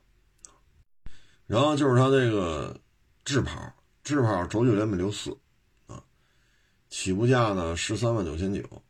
[1.46, 2.80] 然后就是它这个
[3.24, 5.36] 智跑，智跑轴距两米六四，
[5.86, 6.02] 啊，
[6.88, 8.82] 起步价呢十三万九千九。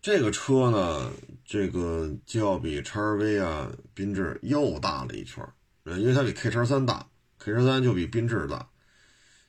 [0.00, 1.12] 这个车呢，
[1.44, 5.46] 这个就要比叉 V 啊、缤智又大了一圈
[5.84, 8.68] 因为它比 K 叉三大，K 叉三就比缤智大，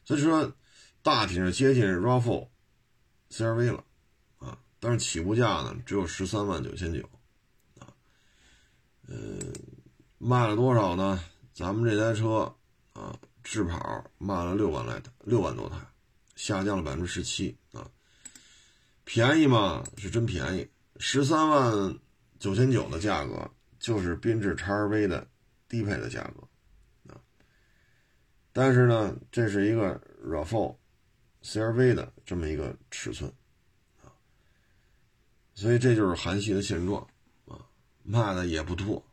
[0.06, 0.54] 所以说
[1.02, 2.48] 大体上接近 RAV4、
[3.32, 3.84] CRV 了。
[4.40, 7.10] 啊但是起步价呢只有十三万九千九，
[7.80, 7.90] 啊，
[9.08, 9.16] 呃，
[10.18, 11.24] 卖了多少呢？
[11.54, 12.56] 咱们这台车
[12.94, 15.78] 啊，智跑卖了六万来台，六万多台，
[16.36, 17.90] 下降了百分之十七啊，
[19.04, 19.84] 便宜嘛？
[19.98, 22.00] 是真便宜，十三万
[22.40, 25.28] 九千九的价格就是缤智 XRV 的
[25.68, 27.22] 低配的价格啊，
[28.52, 30.76] 但是呢，这是一个 RAV4、
[31.44, 33.32] CRV 的这么一个尺寸。
[35.56, 37.08] 所以这就是韩系的现状
[37.46, 37.62] 啊，
[38.02, 39.06] 卖的也不多。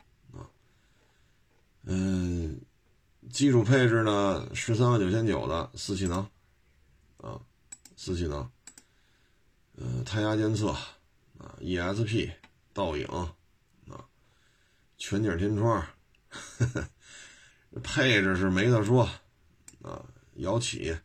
[1.83, 2.61] 嗯，
[3.31, 6.29] 基础配置呢，十三万九千九的四气囊
[7.17, 7.39] 啊，
[7.95, 8.51] 四气囊，
[9.75, 10.69] 呃，胎压监测
[11.37, 12.31] 啊，ESP
[12.73, 13.35] 倒影啊，
[14.97, 15.83] 全景天窗，
[17.81, 19.09] 配置是没得说
[19.81, 20.95] 啊，摇起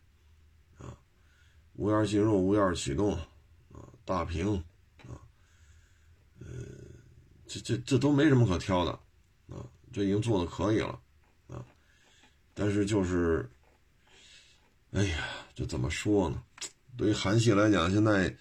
[0.77, 0.95] 啊，
[1.73, 3.13] 无钥匙进入，无钥匙启动
[3.73, 4.55] 啊，大屏。
[5.07, 5.17] 啊
[7.49, 8.99] 这这这都没什么可挑的，
[9.97, 11.01] 这已经做的可以了，
[11.47, 11.65] 啊，
[12.53, 13.49] 但是就是，
[14.91, 16.43] 哎呀，这怎么说呢？
[16.95, 18.37] 对于韩系来讲，现在，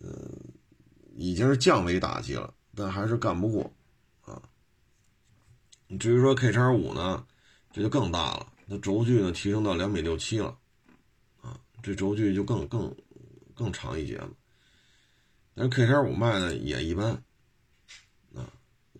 [0.00, 0.10] 呃，
[1.16, 3.72] 已经是降维打击了，但还是干不过，
[4.26, 4.42] 啊。
[5.86, 7.26] 你至于说 K 叉五呢，
[7.72, 10.58] 这就更大了，它轴距呢提升到两米六七了，
[11.40, 12.94] 啊，这轴距就更更
[13.54, 14.28] 更长一截了，
[15.54, 17.10] 但是 K 叉五卖的也一般。
[18.34, 18.44] 啊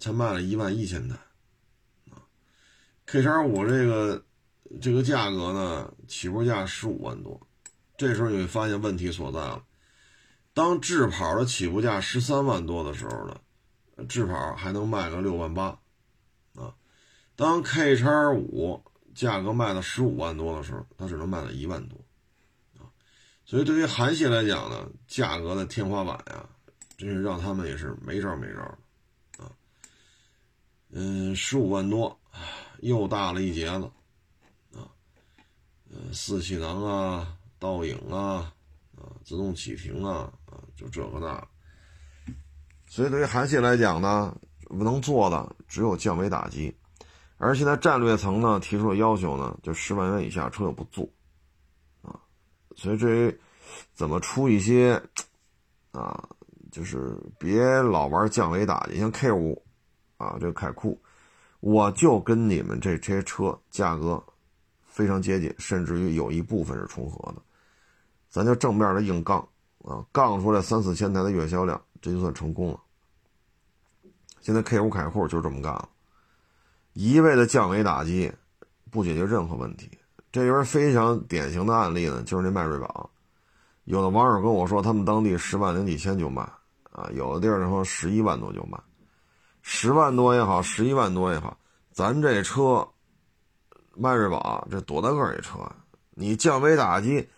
[0.00, 1.16] 才卖了一万一千台，
[3.12, 4.24] ，K 叉五这个
[4.80, 7.46] 这个价格呢，起步价十五万多，
[7.98, 9.62] 这时候你会发现问题所在了。
[10.54, 13.38] 当智跑的起步价十三万多的时候呢，
[14.08, 15.78] 智跑还能卖个六万八，
[16.54, 16.74] 啊，
[17.36, 18.82] 当 K 叉五
[19.14, 22.02] 价格卖到十五万多的时候，它只能卖到一万多，
[22.78, 22.88] 啊，
[23.44, 26.48] 所以对于韩系来讲呢，价格的天花板呀，
[26.96, 28.78] 真是让他们也是没招没招的。
[30.94, 32.20] 嗯，十五万多，
[32.82, 33.84] 又大了一截子，
[34.76, 34.86] 啊，
[35.88, 38.52] 呃，四气囊啊，倒影啊，
[38.96, 41.46] 啊，自动启停啊，啊，就这个那，
[42.86, 44.36] 所以对于韩系来讲呢，
[44.68, 46.76] 能做的只有降维打击，
[47.36, 51.08] 而现在战略层呢提出的要求呢，就十万元以下车又不做，
[52.02, 52.18] 啊，
[52.76, 53.40] 所以至于
[53.94, 55.00] 怎么出一些，
[55.92, 56.28] 啊，
[56.72, 59.64] 就是别老玩降维打击，像 K 五。
[60.18, 61.02] 啊，这个凯酷，
[61.62, 64.20] 我就跟你们这这些车价格
[64.84, 67.40] 非常接近，甚至于有一部分是重合的，
[68.28, 69.38] 咱就正面的硬杠
[69.84, 72.80] 啊，杠出来三四千台的月销量，这就算成功了。
[74.40, 75.88] 现在 K 五凯酷就这么干了，
[76.94, 78.32] 一味的降维打击，
[78.90, 79.88] 不解决任何问题。
[80.32, 83.08] 这边非常典型的案例呢，就是那迈锐宝，
[83.84, 86.42] 有的网友跟我说，他们当地十万零几千就卖
[86.90, 88.76] 啊，有的地儿说十一万多就卖。
[89.62, 91.56] 十万多也好，十一万多也好，
[91.92, 92.86] 咱这车，
[93.94, 95.76] 迈锐宝这多大个儿一车啊？
[96.10, 97.28] 你降维打击，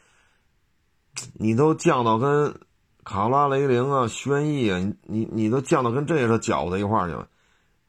[1.35, 2.59] 你都降到跟
[3.05, 7.29] 卡罗拉雷凌啊、轩逸啊，你你你都降到跟这些车搅在一块儿去了，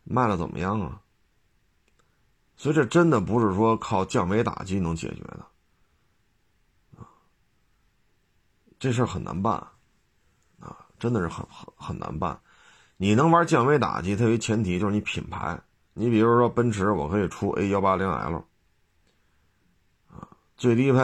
[0.03, 1.01] 卖的怎么样啊？
[2.57, 5.45] 所以这真的不是说靠降维打击能解决的，
[6.97, 7.07] 啊，
[8.77, 9.55] 这事儿很难办，
[10.59, 12.39] 啊，真的是很很很难办。
[12.97, 15.61] 你能玩降维打击，它有一前提就是你品牌。
[15.93, 18.43] 你比如说奔驰，我可以出 A 幺八零 L，
[20.09, 20.27] 啊，
[20.57, 20.99] 最低配，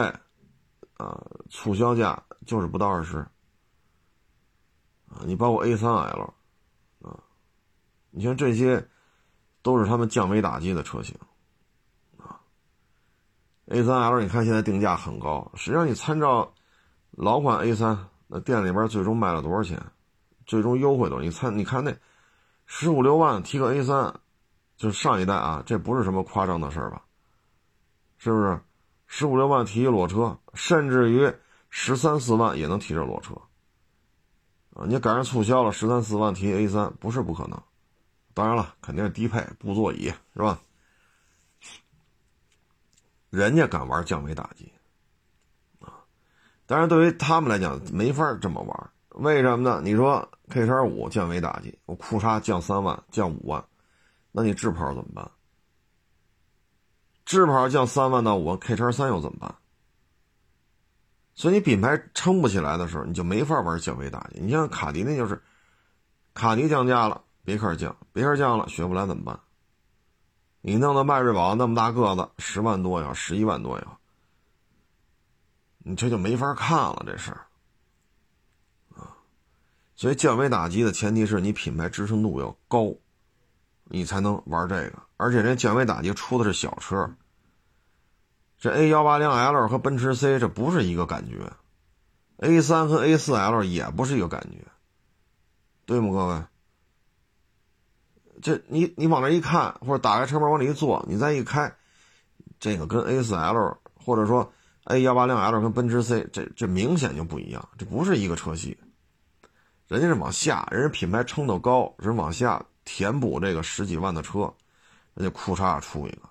[0.98, 3.18] 啊，促销价就是不到二十，
[5.08, 6.34] 啊，你包括 A 三 L，
[7.00, 7.18] 啊，
[8.10, 8.86] 你像这些，
[9.62, 11.16] 都是他们降维打击的车型，
[12.18, 12.40] 啊
[13.66, 16.52] ，A 三 L 你看现在定价很高，实际上你参照
[17.12, 19.82] 老款 A 三，那店里边最终卖了多少钱？
[20.46, 21.24] 最终优惠多少？
[21.24, 21.94] 你参你看那
[22.66, 24.20] 十五六万提个 A 三，
[24.76, 27.04] 就是上一代啊，这不是什么夸张的事儿吧？
[28.18, 28.60] 是不是？
[29.06, 31.30] 十五六万提一裸车，甚至于
[31.68, 33.34] 十三四万也能提这裸车
[34.74, 34.86] 啊！
[34.86, 37.62] 你赶上促销了，十三四万提 A 三不是不可能。
[38.32, 40.58] 当然了，肯定是低配，布座椅是吧？
[43.28, 44.72] 人家敢玩降维打击
[45.80, 45.92] 啊！
[46.64, 48.90] 但是对于他们来讲，没法这么玩。
[49.14, 49.80] 为什么呢？
[49.84, 53.64] 你说 K 叉五降维打击，我库叉降三万，降五万，
[54.30, 55.30] 那你智跑怎么办？
[57.24, 59.54] 智跑降三万到五，K 叉三又怎么办？
[61.34, 64.40] 所以你品牌撑不起来的时候，你就没法玩降维打击。
[64.40, 65.40] 你像卡迪那就是，
[66.34, 69.40] 卡迪降价了，别克降，别克降了，雪佛兰怎么办？
[70.60, 73.98] 你弄的迈锐宝那么大个子，十万多呀，十一万多呀，
[75.78, 77.46] 你这就没法看了这事儿。
[80.02, 82.92] 所以降维打击的前提是你品牌支撑度要高，
[83.84, 84.94] 你才能玩这个。
[85.16, 87.14] 而且这降维打击出的是小车，
[88.58, 91.52] 这 A 幺八零 L 和奔驰 C 这不是一个感觉
[92.38, 94.66] ，A 三和 A 四 L 也不是一个感觉，
[95.86, 96.42] 对吗，各位？
[98.42, 101.72] 这你你往那一看，或者打开车门往里一坐，你再一开，
[102.58, 104.52] 这个跟 A 四 L 或者说
[104.86, 108.76] A 幺八零 L 跟奔驰 C 这这明显就不一样，这不是一个车系。
[109.92, 114.50] 人家是往下，人家品牌撑得高，人往下填补这个十几万的车，
[115.12, 116.22] 人家库叉出一个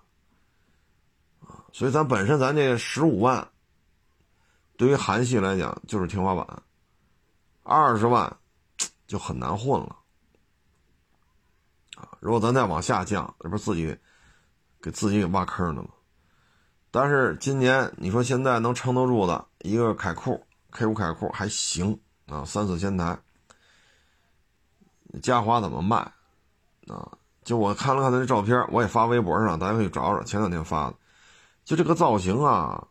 [1.45, 3.47] 啊，所以咱本身咱这十五万，
[4.78, 6.63] 对于韩系来讲就是天花板，
[7.62, 8.36] 二十万
[9.06, 9.95] 就很难混了
[11.97, 12.17] 啊。
[12.19, 13.95] 如果咱再往下降，这不是自己
[14.82, 15.89] 给自己给挖坑了吗？
[16.89, 23.15] 但是今年你说现在能撑得住的一个凯酷 K 五凯酷还行啊，三四千台。
[25.21, 25.97] 嘉华怎么卖？
[26.88, 27.12] 啊，
[27.43, 30.24] 就我看了看他那照片，我也发微博上，大家可以找找。
[30.24, 30.95] 前两天发的，
[31.63, 32.88] 就这个造型啊，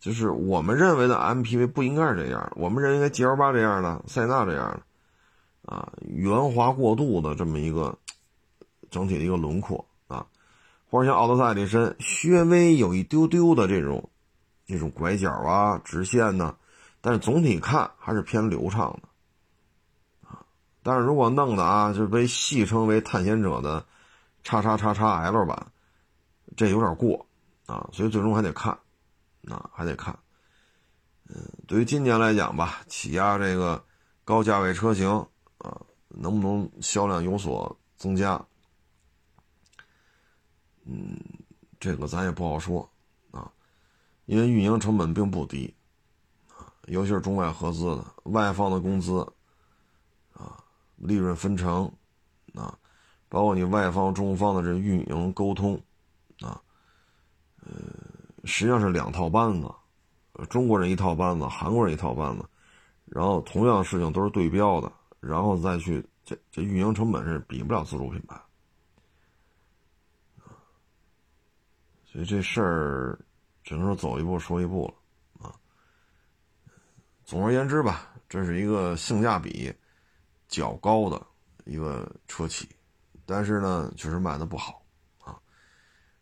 [0.00, 7.96] 就是我们认为的 MPV 不应该是这样，我们认为应该 GL 八这样的，塞纳这样的，啊，圆滑过度的这么一个
[8.90, 10.26] 整体的一个轮廓啊，
[10.90, 14.08] 或者像奥德赛这身，略微有一丢丢的这种
[14.66, 16.56] 这种拐角啊、直线呢，
[17.00, 19.05] 但是总体看还是偏流畅的。
[20.86, 23.84] 但是如果弄的啊，就被戏称为探险者的
[24.44, 25.72] 叉叉叉叉 L 版，
[26.56, 27.26] 这有点过
[27.66, 28.70] 啊，所以最终还得看，
[29.48, 30.16] 啊，还得看。
[31.28, 31.34] 嗯，
[31.66, 33.84] 对于今年来讲吧，起亚这个
[34.24, 35.10] 高价位车型
[35.58, 38.40] 啊，能不能销量有所增加？
[40.84, 41.18] 嗯，
[41.80, 42.88] 这个咱也不好说
[43.32, 43.50] 啊，
[44.26, 45.74] 因为运营成本并不低
[46.56, 49.26] 啊，尤其是中外合资的外方的工资。
[50.96, 51.84] 利润分成，
[52.54, 52.78] 啊，
[53.28, 55.80] 包括你外方、中方的这运营沟通，
[56.40, 56.60] 啊，
[57.60, 57.70] 呃，
[58.44, 59.70] 实际上是两套班子，
[60.48, 62.44] 中国人一套班子，韩国人一套班子，
[63.04, 68.40] 然后同样的事情都是对标的，然后再去这这运营成本是比不了自主品牌，
[72.04, 73.18] 所以这事儿
[73.62, 75.54] 只能说走一步说一步了，啊，
[77.24, 79.70] 总而言之吧，这是一个性价比。
[80.48, 81.26] 较高的
[81.64, 82.68] 一个车企，
[83.24, 84.82] 但是呢，确实卖的不好
[85.20, 85.36] 啊。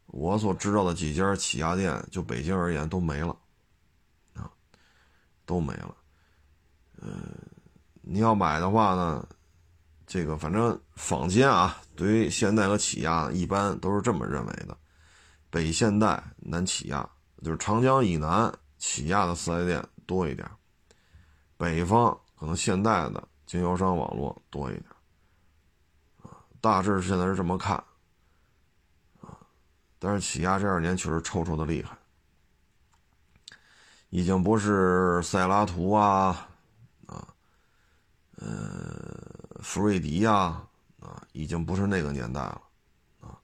[0.06, 3.36] 我所知道的几家起亚店，就北京而言都没了
[4.34, 4.50] 啊，
[5.44, 5.94] 都没了。
[6.96, 7.08] 呃，
[8.00, 9.28] 你要买的话呢，
[10.06, 14.76] 这个反正坊间啊，对于现代和起亚一般都是这么认为的：
[15.50, 17.08] 北现代、南起亚，
[17.42, 20.50] 就是长江以南起亚的四 S 店多一点，
[21.58, 23.28] 北方可能现代的。
[23.46, 24.84] 经销商网络多一点，
[26.22, 27.76] 啊，大致现在是这么看，
[29.20, 29.36] 啊，
[29.98, 31.96] 但是起亚这二年确实抽抽的厉害，
[34.08, 36.48] 已经不是塞拉图啊，
[37.06, 37.28] 啊，
[38.36, 40.60] 呃，福瑞迪呀，
[41.00, 42.62] 啊，已经不是那个年代了，
[43.20, 43.38] 啊，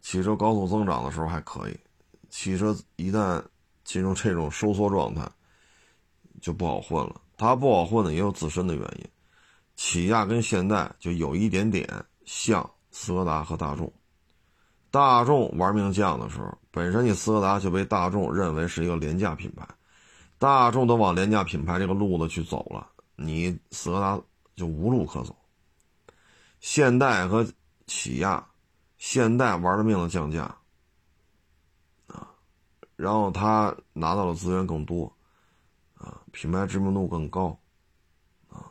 [0.00, 1.78] 汽车高速增长的时候还可以，
[2.30, 3.44] 汽车一旦
[3.84, 5.30] 进入这种收缩状态，
[6.40, 7.20] 就不好混了。
[7.38, 9.08] 它不好混呢，也有自身的原因。
[9.76, 11.88] 起亚跟现代就有一点点
[12.24, 13.90] 像斯柯达和大众。
[14.90, 19.64] 大众玩命降的时候，本身你斯柯达就被大众认为是一个廉价品牌，
[20.36, 24.20] 大众都往廉价品牌这个路子去走了，你斯柯达
[24.56, 25.36] 就无路可走。
[26.58, 27.46] 现代和
[27.86, 28.44] 起亚，
[28.96, 30.42] 现代玩了命的降价，
[32.08, 32.26] 啊，
[32.96, 35.12] 然后他拿到的资源更多。
[36.40, 37.58] 品牌知名度更高，
[38.48, 38.70] 啊，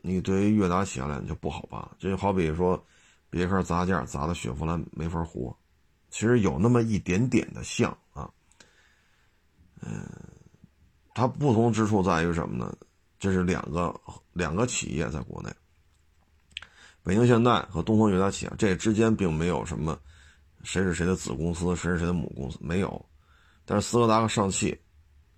[0.00, 1.86] 你对于悦达起亚来就不好办。
[1.98, 2.82] 这就好比说，
[3.28, 5.54] 别克砸价砸的雪佛兰没法活，
[6.08, 8.30] 其实有那么一点点的像啊。
[9.82, 10.08] 嗯，
[11.14, 12.74] 它不同之处在于什么呢？
[13.18, 13.94] 这是两个
[14.32, 15.50] 两个企业在国内，
[17.02, 20.00] 北京现代和东风悦达起亚这之间并没有什么
[20.62, 23.04] 谁是谁的子公司，谁是谁的母公司，没有。
[23.66, 24.74] 但是斯柯达和上汽、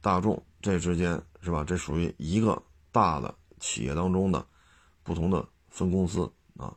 [0.01, 1.65] 大众这之间是吧？
[1.65, 2.61] 这属于一个
[2.93, 4.47] 大的企业当中的
[5.03, 6.75] 不同的分公司啊。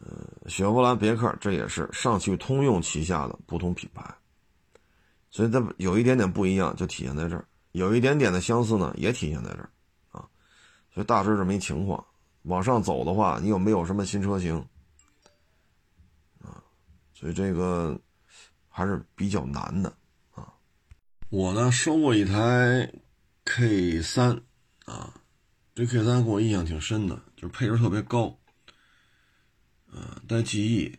[0.00, 4.04] 呃，雪佛兰、别克这也是上汽通用旗下的不同品牌，
[5.30, 7.46] 所以它有一点点不一样，就体现在这儿。
[7.70, 9.70] 有一点点的相似呢，也体现在这儿，
[10.10, 10.28] 啊，
[10.92, 12.04] 所以大致这么一情况。
[12.42, 14.56] 往上走的话，你有没有什么新车型？
[16.42, 16.60] 啊，
[17.14, 17.96] 所以这个
[18.68, 19.96] 还是比较难的。
[21.32, 22.92] 我呢收过一台
[23.46, 24.42] K 三，
[24.84, 25.18] 啊，
[25.74, 28.38] 这 K 三给我印象挺深的，就是配置特别高，
[29.90, 30.98] 啊，带记忆，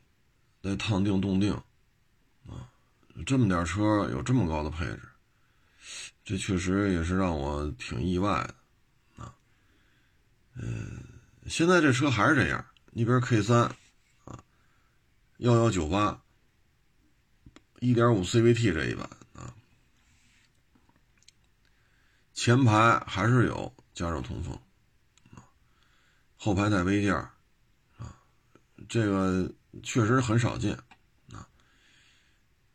[0.59, 1.53] 带烫定动定，
[2.47, 2.67] 啊，
[3.27, 5.03] 这么点车有这么高的配置。
[6.25, 9.35] 这确实也是让我挺意外的，啊，
[10.55, 11.03] 嗯，
[11.45, 12.65] 现在这车还是这样。
[12.89, 13.65] 你比如 K 三，
[14.25, 14.43] 啊，
[15.37, 16.23] 幺幺九八，
[17.81, 19.53] 一点五 CVT 这一版啊，
[22.33, 24.53] 前排还是有加热通风，
[25.35, 25.45] 啊，
[26.37, 28.17] 后排带杯垫，啊，
[28.89, 30.73] 这个确实很少见。
[31.31, 31.47] 啊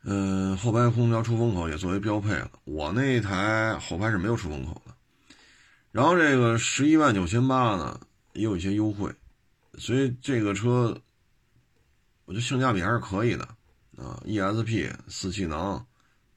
[0.05, 2.51] 嗯，后排空调出风口也作为标配了。
[2.65, 4.95] 我那台后排是没有出风口的。
[5.91, 8.01] 然后这个十一万九千八呢，
[8.33, 9.13] 也有一些优惠，
[9.75, 11.03] 所以这个车，
[12.25, 13.45] 我觉得性价比还是可以的
[13.97, 14.23] 啊。
[14.25, 15.85] ESP 四气囊、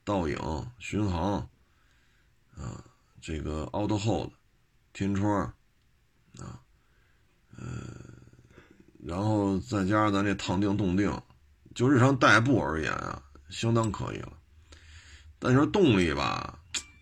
[0.04, 0.36] 倒影、
[0.78, 1.48] 巡航，
[2.56, 2.84] 啊，
[3.22, 4.32] 这个 Auto Hold
[4.92, 5.54] 天窗，
[6.38, 6.60] 啊，
[7.56, 7.64] 呃，
[8.98, 11.10] 然后再加上咱这烫定动定，
[11.74, 13.22] 就日常代步而言啊。
[13.48, 14.32] 相当可以了，
[15.38, 16.58] 但是动力吧，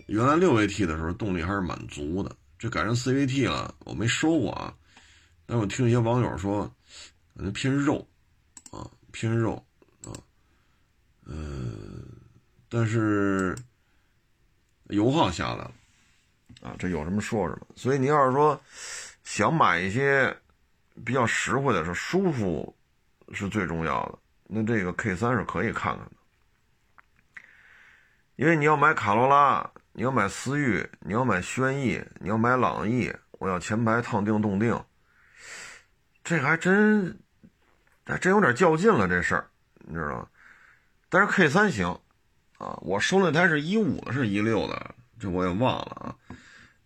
[0.09, 4.77] 原来六 AT 的时候动力还是蛮足的，这改成 CVT 了，我没收过啊，
[5.47, 6.71] 但我听一些网友说，
[7.37, 8.05] 感觉偏肉，
[8.73, 9.65] 啊，偏肉，
[10.03, 10.11] 啊，
[11.25, 11.37] 呃，
[12.69, 13.57] 但是
[14.89, 15.73] 油耗下来了，
[16.61, 18.61] 啊，这有什么说什么，所以您要是说
[19.25, 20.37] 想买一些
[21.05, 22.77] 比较实惠的，是舒服
[23.33, 26.13] 是最重要的，那这个 K 三是可以看看的。
[28.37, 34.83] 因为你要买卡罗拉，你要买思域，你要买轩逸，你要买朗逸，我要前排烫定动定，
[36.25, 37.19] 这还真
[38.07, 39.47] 还真有点较劲了这事儿，
[39.81, 40.29] 你知道吗？
[41.09, 41.89] 但是 K 三行
[42.59, 46.17] 啊，我收那台是一五的，是一六的，这我也忘了啊。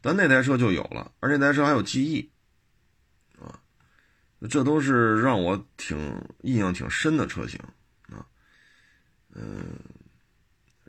[0.05, 2.31] 但那台车就有了，而那台车还有记忆
[3.41, 3.59] 啊，
[4.51, 5.97] 这都是让我挺
[6.43, 7.59] 印象挺深的车型
[8.11, 8.27] 啊，
[9.35, 9.65] 嗯。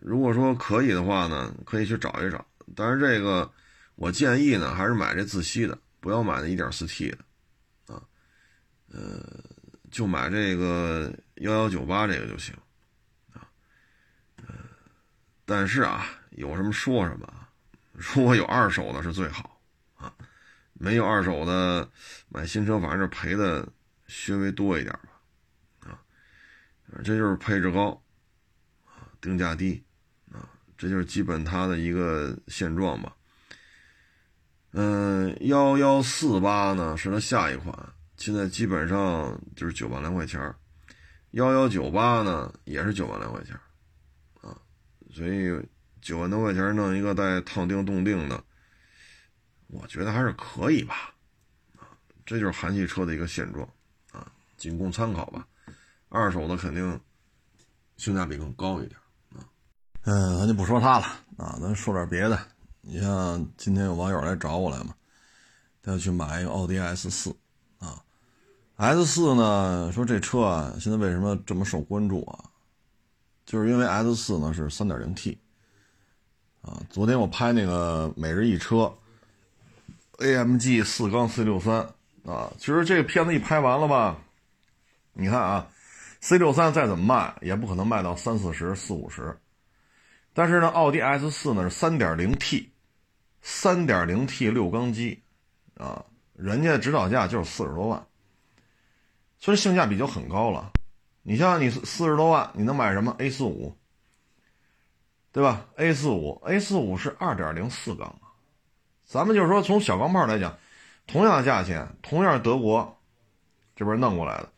[0.02, 2.46] 如果说可以的话呢，可以去找一找。
[2.76, 3.52] 但是这个，
[3.96, 7.18] 我建议呢，还是买这自吸的，不要买那 1.4T 的，
[7.88, 8.04] 啊，
[8.90, 9.44] 呃，
[9.90, 12.54] 就买这个幺幺九八这个就行，
[13.34, 13.50] 啊，
[14.36, 14.46] 呃，
[15.44, 17.45] 但是啊，有什么说什么，
[17.98, 19.60] 如果有二手的是最好，
[19.96, 20.14] 啊，
[20.74, 21.90] 没有二手的，
[22.28, 23.68] 买新车反正是赔的
[24.08, 26.00] 稍微多一点吧，啊，
[27.04, 28.02] 这就是配置高，
[28.86, 29.84] 啊，定价低
[30.32, 30.50] 啊。
[30.78, 33.16] 这就是基本它的一个现状吧。
[34.72, 37.74] 嗯，幺幺四八呢是它下一款，
[38.18, 40.54] 现在基本上就是九万来块钱
[41.32, 43.58] 幺幺九八呢也是九万来块钱
[44.42, 44.60] 啊，
[45.14, 45.50] 所以
[46.06, 48.44] 九万多块钱弄一个带烫钉动定的，
[49.66, 51.12] 我觉得还是可以吧。
[51.80, 51.90] 啊，
[52.24, 53.68] 这就是韩系车的一个现状
[54.12, 55.48] 啊，仅供参考吧。
[56.10, 57.02] 二手的肯定
[57.98, 59.00] 性价比更高一点。
[59.32, 59.42] 啊
[60.04, 62.40] 嗯，咱就不说它了啊，咱说点别的。
[62.82, 64.94] 你像今天有网友来找我来嘛，
[65.82, 67.36] 他要去买一个奥迪 S 四
[67.80, 68.00] 啊。
[68.76, 72.52] S 四呢，说这车啊，现在为什么这么受关注啊？
[73.44, 75.40] 就是因为 S 四呢是 3.0T
[76.66, 76.82] 啊。
[76.90, 78.92] 昨天我拍那个每日一车
[80.18, 81.88] AMG 四缸 C 六三
[82.26, 84.18] 啊，其实这个片子一拍完了吧，
[85.14, 85.68] 你看啊
[86.22, 89.38] ，C 六三再怎么卖，也不可能卖到三四十、四五十。
[90.34, 92.72] 但是呢，奥迪 S 四呢是三点零 T，
[93.42, 95.22] 三点零 T 六缸机，
[95.76, 96.04] 啊，
[96.34, 98.06] 人家指导价就是四十多万，
[99.38, 100.72] 所以性价比就很高了。
[101.24, 103.78] 你像你四十多万，你能买什么 A 四五，
[105.36, 108.32] 对吧？A 四五，A 四五是二点零四缸啊。
[109.04, 110.58] 咱们就是说从小钢炮来讲，
[111.08, 112.98] 同样的价钱，同样德国
[113.76, 114.50] 这边弄过来的，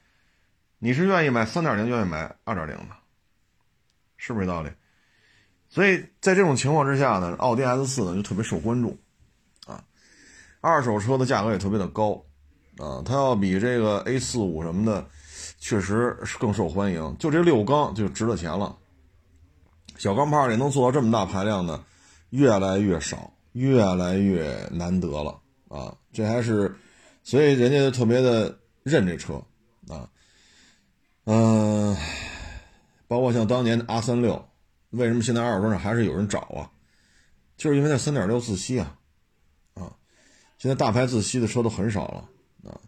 [0.77, 2.95] 你是愿意买三点零，愿意买二点零的，
[4.17, 4.69] 是不是这道理？
[5.67, 8.95] 所以在这种情况之下呢，奥迪 S 四呢就特别受关注，
[9.65, 9.83] 啊，
[10.61, 12.23] 二手车的价格也特别的高，
[12.77, 15.03] 啊，它要比这个 A 四五什么的，
[15.57, 17.17] 确实是更受欢迎。
[17.17, 18.77] 就这六缸就值了钱了，
[19.97, 21.83] 小钢炮里能做到这么大排量的，
[22.29, 25.95] 越来越少，越来越难得了啊！
[26.13, 26.75] 这还是，
[27.23, 29.41] 所以人家就特别的认这车
[29.87, 30.09] 啊，
[31.25, 31.95] 嗯，
[33.07, 34.43] 包括像当年的 R 三六。
[34.91, 36.71] 为什么现在二手车上还是有人找啊？
[37.57, 38.95] 就是因为那三点六自吸啊，
[39.73, 39.91] 啊，
[40.57, 42.79] 现在大牌自吸的车都很少了啊。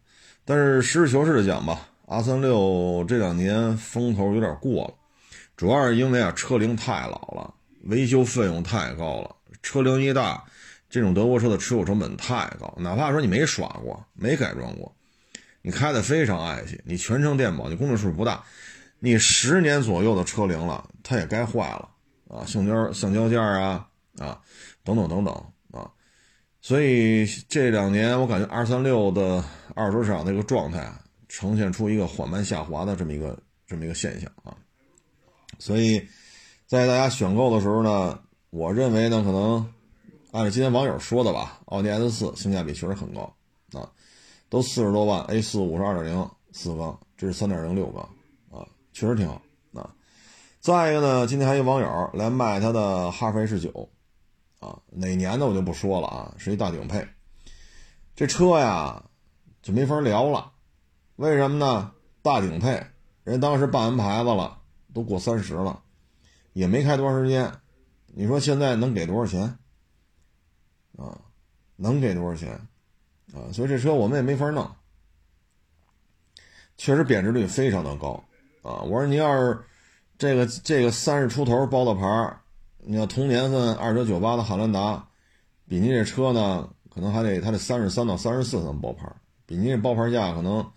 [0.46, 4.94] 但是实事求是的讲吧，R 三六这两年风头有点过了，
[5.60, 10.42] 主要是因为啊车龄太老了，维修费用太高了，车龄一大，
[10.90, 12.74] 这种德国车的持有成本太高。
[12.78, 14.96] 哪怕说你没耍过，没改装过，
[15.62, 18.42] 你开的非常爱惜，你全程电保，你公里数不大。
[19.00, 21.90] 你十年左右的车龄了，它也该坏了
[22.30, 23.86] 啊，橡胶橡胶件啊
[24.18, 24.40] 啊，
[24.86, 25.34] 等等等等
[25.72, 25.92] 啊，
[26.62, 29.44] 所以这两年我感觉二三六的
[29.76, 33.38] 二手市场这个状态啊，呈现出一个缓慢下滑的这么一个
[33.68, 34.56] 这么一个现象啊，
[35.60, 36.08] 所以
[36.66, 39.72] 在大家选购的时候呢，我认为呢，可能
[40.32, 43.32] 按照今天网友说的吧，奥迪 S 四性价比确实很高
[43.74, 43.92] 啊，
[44.50, 48.02] 都四十多万，A 四五十二点零四缸，这是三点零六缸
[48.50, 48.66] 啊。
[48.92, 49.42] 确实挺好
[49.74, 49.94] 啊！
[50.60, 53.90] 再一个呢，今天还有网友来卖他的哈弗 H 九，
[54.60, 57.08] 啊，哪年的我就不说了啊，是一大顶配。
[58.16, 59.04] 这车呀
[59.62, 60.52] 就没法聊了，
[61.16, 61.92] 为什么呢？
[62.22, 62.86] 大顶配，
[63.24, 64.59] 人当时办完牌子了，
[64.94, 65.82] 都过三十了，
[66.54, 67.52] 也没开多长时间。
[68.08, 69.58] 你说现在能给多少钱？
[70.98, 71.20] 啊，
[71.76, 72.50] 能给多少钱？
[73.34, 74.70] 啊，所以这车我们也没法弄，
[76.78, 78.24] 确实贬值率非常的高。
[78.64, 79.60] 啊，我说你要是
[80.18, 82.38] 这个这个三十出头包的牌
[82.80, 85.08] 你要同年份二九九八的汉兰达，
[85.68, 89.08] 比您这车呢，可能还得它得三十三到三十四才能包牌
[89.46, 90.72] 比您这包牌价可能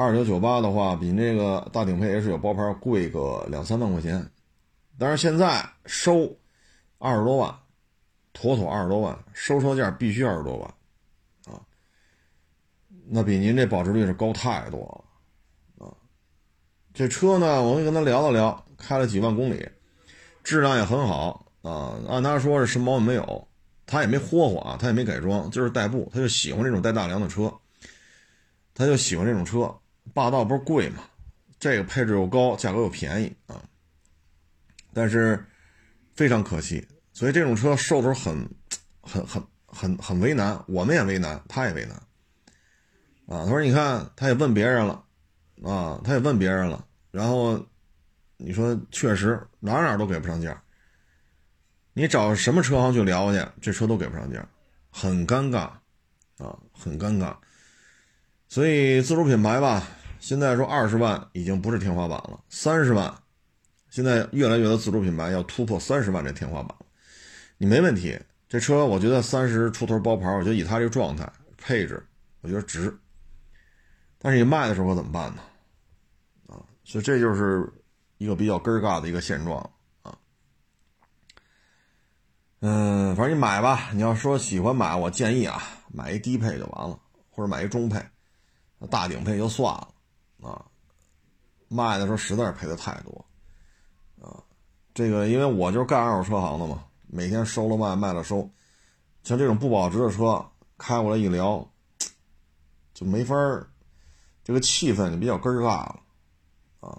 [0.00, 4.24] 二九九八的话，比那个大顶配 H 有包牌贵个两三万块钱。
[4.96, 6.32] 但是现在收
[6.98, 7.52] 二十多万，
[8.32, 11.58] 妥妥二十多万，收车价必须二十多万，啊，
[13.08, 14.78] 那比您这保值率是高太多
[15.80, 15.90] 了啊。
[16.94, 19.68] 这车呢，我跟他聊了聊，开了几万公里，
[20.44, 21.98] 质量也很好啊。
[22.08, 23.48] 按他说是什么毛病没有，
[23.84, 27.52] 他也没霍霍啊，他也没改装，就是代步，他就喜欢这种带大梁的车，
[28.74, 29.74] 他就喜欢这种车。
[30.14, 31.02] 霸道不是贵嘛，
[31.58, 33.62] 这个配置又高，价格又便宜啊。
[34.92, 35.44] 但是
[36.14, 38.48] 非常可惜，所以这种车售的时候很、
[39.00, 41.94] 很、很、很、很为难，我们也为难，他也为难
[43.26, 43.44] 啊。
[43.44, 45.04] 他说：“你看，他也问别人了
[45.62, 47.64] 啊，他也问别人了。”然后，
[48.36, 50.60] 你说确实哪哪都给不上价。
[51.92, 54.46] 你找什么车行去聊去，这车都给不上价，
[54.90, 55.70] 很尴尬
[56.38, 57.36] 啊，很尴尬。
[58.48, 59.86] 所以自主品牌吧，
[60.28, 63.10] 现在说二十万已经不是天花板了，三十万，
[63.88, 66.84] 现在越来越多自主品牌要突破三十万这天花板了。
[67.56, 71.26] 你没问题，这车我觉得三十出头包牌，我觉得以它这个状态
[71.56, 72.06] 配置，
[72.42, 72.94] 我觉得值。
[74.18, 75.42] 但是你卖的时候怎么办呢？
[76.48, 77.66] 啊所以这就是
[78.18, 79.58] 一个比较根儿尬的一个现状
[80.02, 80.14] 啊。
[82.60, 87.00] 嗯，反正你买吧，你要说喜欢买，我建议啊，买一低配就完了，
[87.30, 87.98] 或者买一中配，
[88.90, 89.88] 大顶配就算了
[90.42, 90.64] 啊。
[91.68, 93.24] 卖的时候实在是赔的太多
[94.20, 94.42] 啊。
[94.94, 98.48] 这个因为我就是干二手车行的嘛，每天收了卖，卖了收，
[99.22, 100.44] 像这种不保值的车
[100.76, 101.68] 开过来一聊，
[102.94, 103.66] 就没法儿，
[104.42, 106.00] 这个气氛就比较根儿尬了。
[106.80, 106.98] 啊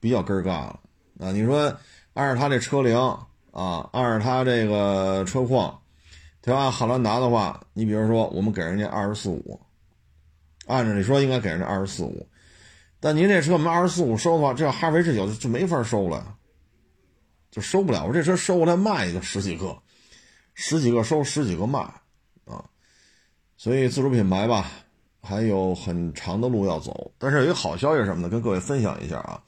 [0.00, 0.80] 比较根儿尬了
[1.18, 1.32] 啊！
[1.32, 1.76] 你说
[2.14, 2.96] 按照他这车龄
[3.50, 5.76] 啊，按照他这个车况，
[6.40, 9.60] 他要按汉兰达的话，你比如说我们给人家二十四五，
[10.68, 12.28] 按照你说应该给人家二十四五，
[13.00, 16.36] 但您这车我们二十四五收的话，这要哈弗 H 九就没法收了，
[17.50, 18.04] 就收不了。
[18.04, 19.76] 我这车收过来卖也就十几个，
[20.54, 21.78] 十几个收十几个卖
[22.44, 22.64] 啊，
[23.56, 24.70] 所以自主品牌吧，
[25.22, 27.12] 还有很长的路要走。
[27.18, 29.42] 但是有一个好消息什么呢，跟各位分享一下啊。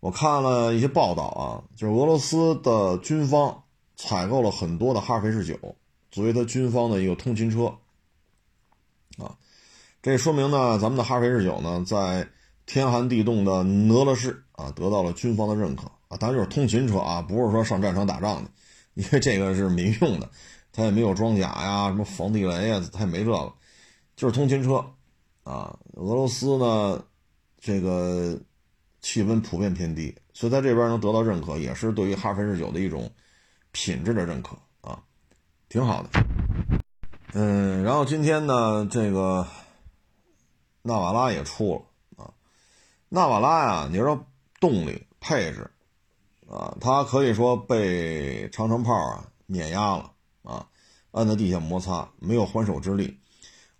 [0.00, 3.64] 我看了一些报道啊，就是俄罗斯的军方
[3.96, 5.76] 采购了很多的哈弗 H 九，
[6.12, 7.76] 作为他军方的一个通勤车。
[9.18, 9.34] 啊，
[10.00, 12.28] 这说明呢，咱们的哈弗 H 九呢，在
[12.68, 16.18] 天寒地冻的俄罗斯啊，得到了军方的认可啊。
[16.18, 18.50] 当然就是通勤车啊，不是说上战场打仗的，
[18.92, 20.30] 因为这个是民用的，
[20.70, 23.50] 它也没有装甲呀，什么防地雷呀，它也没这个，
[24.14, 24.84] 就是通勤车，
[25.44, 27.02] 啊，俄罗斯呢，
[27.58, 28.38] 这个
[29.00, 33.10] 气温普遍偏低，所以在这边能得到认可，也是对于哈弗 H 九的一种
[33.72, 35.00] 品质的认可啊，
[35.70, 36.10] 挺好的。
[37.32, 39.46] 嗯，然后今天呢，这个
[40.82, 41.82] 纳瓦拉也出了，
[43.08, 44.26] 纳瓦拉呀，你说
[44.60, 45.70] 动力配置
[46.48, 50.66] 啊，它可以说被长城炮啊碾压了啊，
[51.12, 53.18] 按在地下摩擦，没有还手之力。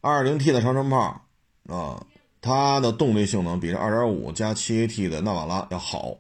[0.01, 1.21] 2.0T 的长城炮
[1.67, 2.07] 啊，
[2.41, 6.17] 它的动力性能比这2.5加 7AT 的纳瓦拉要好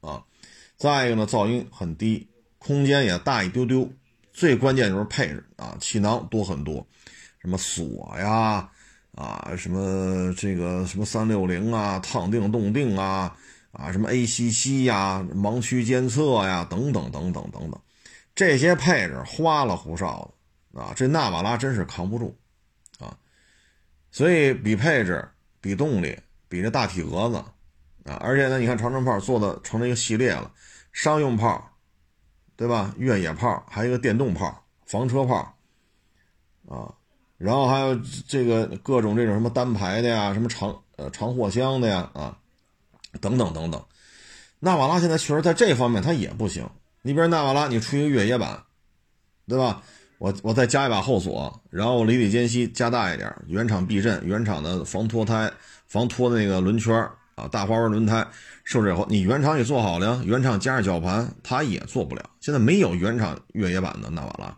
[0.00, 0.24] 啊。
[0.76, 2.28] 再一个呢，噪音很低，
[2.58, 3.88] 空间也大一丢丢。
[4.32, 6.86] 最关键就是配置啊，气囊多很多，
[7.40, 8.70] 什么锁呀，
[9.20, 13.36] 啊，什么这个什么三六零啊，烫定动定啊，
[13.72, 17.80] 啊，什么 ACC 呀，盲区监测呀，等等等等等等，
[18.34, 20.32] 这些配置花里胡哨
[20.72, 22.34] 的啊，这纳瓦拉真是扛不住
[22.98, 23.16] 啊，
[24.10, 25.28] 所以比配置、
[25.60, 26.18] 比动力、
[26.48, 27.36] 比这大体格子
[28.10, 30.50] 啊，而且呢，你看长城炮做的成了一个系列了，
[30.92, 31.66] 商用炮。
[32.56, 32.94] 对吧？
[32.98, 35.56] 越野炮，还有一个电动炮、房车炮，
[36.68, 36.92] 啊，
[37.40, 42.36] 然后还有这个各种这种什么单排的呀，什么长呃长货箱的呀，啊，
[43.18, 43.82] 等等等等。
[44.58, 46.68] 纳瓦拉现在确实在这方面它也不行。
[47.00, 48.62] 你比如纳瓦拉，你出一个越野版，
[49.48, 49.82] 对吧？
[50.18, 55.50] 我我再加一把后锁，然后离地间隙加大一点，原厂避震、原厂的防脱胎、
[55.86, 56.94] 防脱的那个轮圈
[57.36, 58.28] 啊，大花纹轮胎。
[58.62, 62.22] 受之以后，你原厂也做好了呀，原厂加上绞盘，它也做不了。
[62.38, 64.54] 现在没有原厂越野版的纳瓦拉，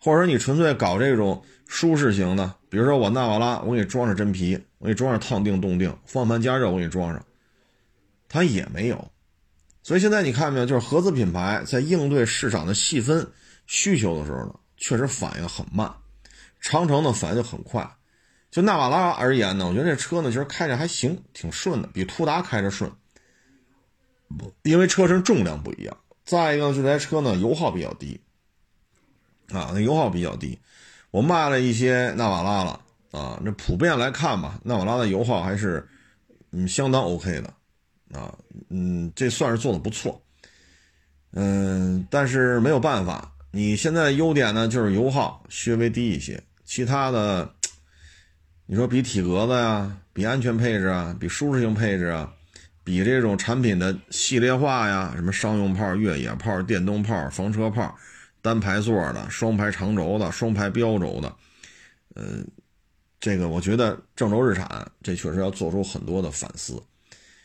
[0.00, 7.24] 或者说你纯粹搞这种舒适型的，比如说我纳瓦拉，我给你装上真皮，我给你装上烫定冻定，方向盘加热我给你装上，
[8.26, 9.10] 它也没有。
[9.82, 13.30] 所以现在你看没有，就是合资品牌在应对市场的细分
[13.66, 15.94] 需求的时候呢，确实反应很慢。
[16.58, 17.88] 长城呢反应很快。
[18.50, 22.90] 就纳瓦拉而言呢，我觉得这车呢其实开着还行，挺顺的，比途达开着顺。
[24.62, 28.18] 因为车身重量不一样，再一个这台车呢油耗比较低，
[29.50, 30.58] 啊，那油耗比较低。
[31.18, 35.84] 我卖了一些纳瓦拉了啊，那普遍来看吧，纳瓦拉的油耗还是
[36.52, 37.52] 嗯相当 OK 的，
[38.16, 38.32] 啊，
[38.70, 40.22] 嗯，这算是做的不错，
[41.32, 47.52] 嗯，但是没有办法，你现在优点呢就是油耗稍微低一些，其他的，
[48.66, 52.32] 你说比体格子呀，比安全配置啊，比舒适性配置啊。
[52.84, 57.94] 比这种产品的系列化呀，什么商用炮、越野炮、电动炮、房车炮，
[58.40, 61.36] 单排座的、双排长轴的、双排标轴的，
[62.14, 62.38] 呃，
[63.18, 66.82] 这个我觉得郑州日产这确实要做出很多的反思。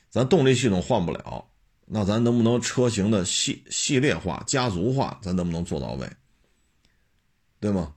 [0.10, 1.46] 咱动力系统换不了，
[1.86, 6.08] 那咱能不能车型的系系列化、家族化，咱能不能做到位？
[7.60, 7.94] 对吗？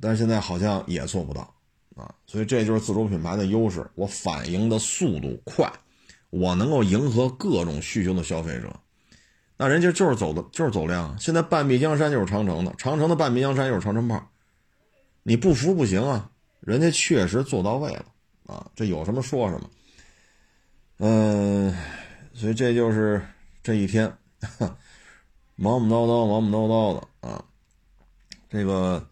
[0.00, 1.54] 但是现在好像也做不到
[1.96, 5.70] 啊，所以这就是自主品牌的优势，我反应的速度快。
[6.30, 8.68] 我能够迎合各种需求的消费者，
[9.58, 11.18] 那人家就是走的，就是走量。
[11.18, 14.30] 现在半壁江山就是长城的，长城的半壁江山就是长城炮，
[15.24, 16.30] 你不服不行啊！
[16.60, 18.04] 人家确实做到位了
[18.46, 19.70] 啊，这有什么说什么。
[20.98, 21.76] 嗯，
[22.34, 23.20] 所以这就是
[23.62, 24.12] 这一天，
[25.56, 27.44] 忙忙叨叨，忙忙叨叨的啊。
[28.48, 29.04] 这个，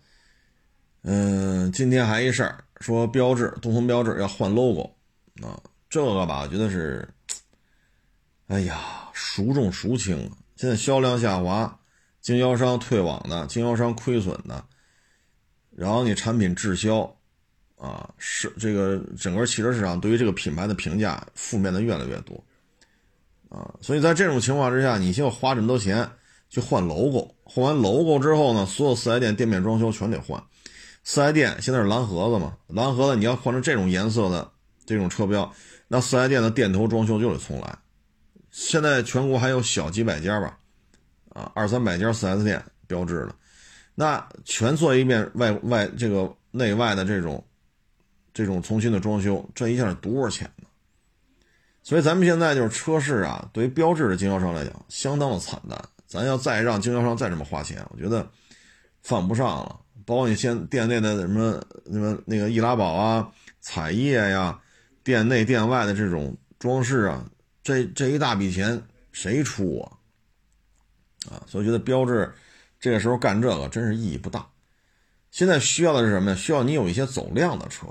[1.03, 4.95] 嗯，今天还一事儿，说标志，东风标志要换 logo
[5.43, 5.59] 啊。
[5.89, 7.09] 这个吧，我觉得是，
[8.49, 10.31] 哎呀，孰重孰轻啊！
[10.55, 11.81] 现在销量下滑，
[12.21, 14.65] 经销商退网的，经销商亏损的，
[15.75, 17.13] 然后你产品滞销，
[17.77, 22.41] 啊，是这个整个汽车市场对于这个品牌的评价负面的越来越多，
[23.49, 26.09] 啊，所以在这种情况之下，你就花这么多钱
[26.49, 30.41] 去换 logo，换完 logo 之后呢，所有四 S 店店面装修全得换，
[31.03, 34.53] 四 S 店现在是蓝盒子嘛，蓝盒子你要换成这种颜色的
[34.87, 35.53] 这种车标。
[35.89, 37.77] 那四 S 店的店头装修就得重来。
[38.57, 40.59] 现在全国还有小几百家吧，
[41.29, 43.35] 啊，二三百家四 S 店标志的，
[43.95, 47.45] 那全做一遍外外这个内外的这种
[48.33, 50.67] 这种重新的装修，这一下是多少钱呢？
[51.83, 55.79] 所以咱们现在就是车市啊，对于标志的经销商来讲，相当的惨淡。
[56.07, 58.27] 咱要再让经销商再这么花钱，我觉得
[59.03, 59.79] 犯不上了。
[60.07, 63.31] 包括你现店内的什么什么那个易拉宝啊、
[63.61, 64.59] 彩页呀。
[65.05, 67.23] 店内店外的这种装饰啊，
[67.67, 69.91] 这这一大笔钱谁出啊？
[71.29, 72.33] 啊，所以觉得标志
[72.79, 74.47] 这个时候干这个真是意义不大。
[75.33, 76.37] 现在需要的是什么呀？
[76.37, 77.89] 需要你有一些走量的车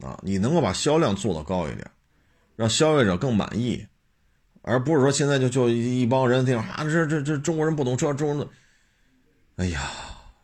[0.00, 1.90] 啊，你能够把销量做得高一点，
[2.54, 3.84] 让消费者更满意，
[4.62, 8.48] 而不是说现在就就一帮人听啊，这这这中国人不懂车，中国人，
[9.56, 9.90] 哎呀，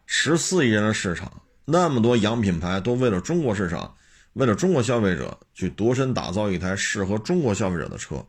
[0.07, 3.95] 十四亿人的市场，那么多洋品牌都为了中国市场。
[4.35, 8.25] 为了中国消费者去度身打造一台适合中国消费者的车，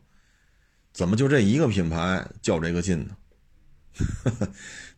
[0.92, 3.16] 怎么就这一个品牌较这个劲呢？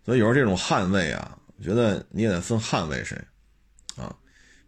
[0.05, 3.16] 所以有时候这种捍卫啊，我觉得你也得分捍卫谁
[3.97, 4.14] 啊。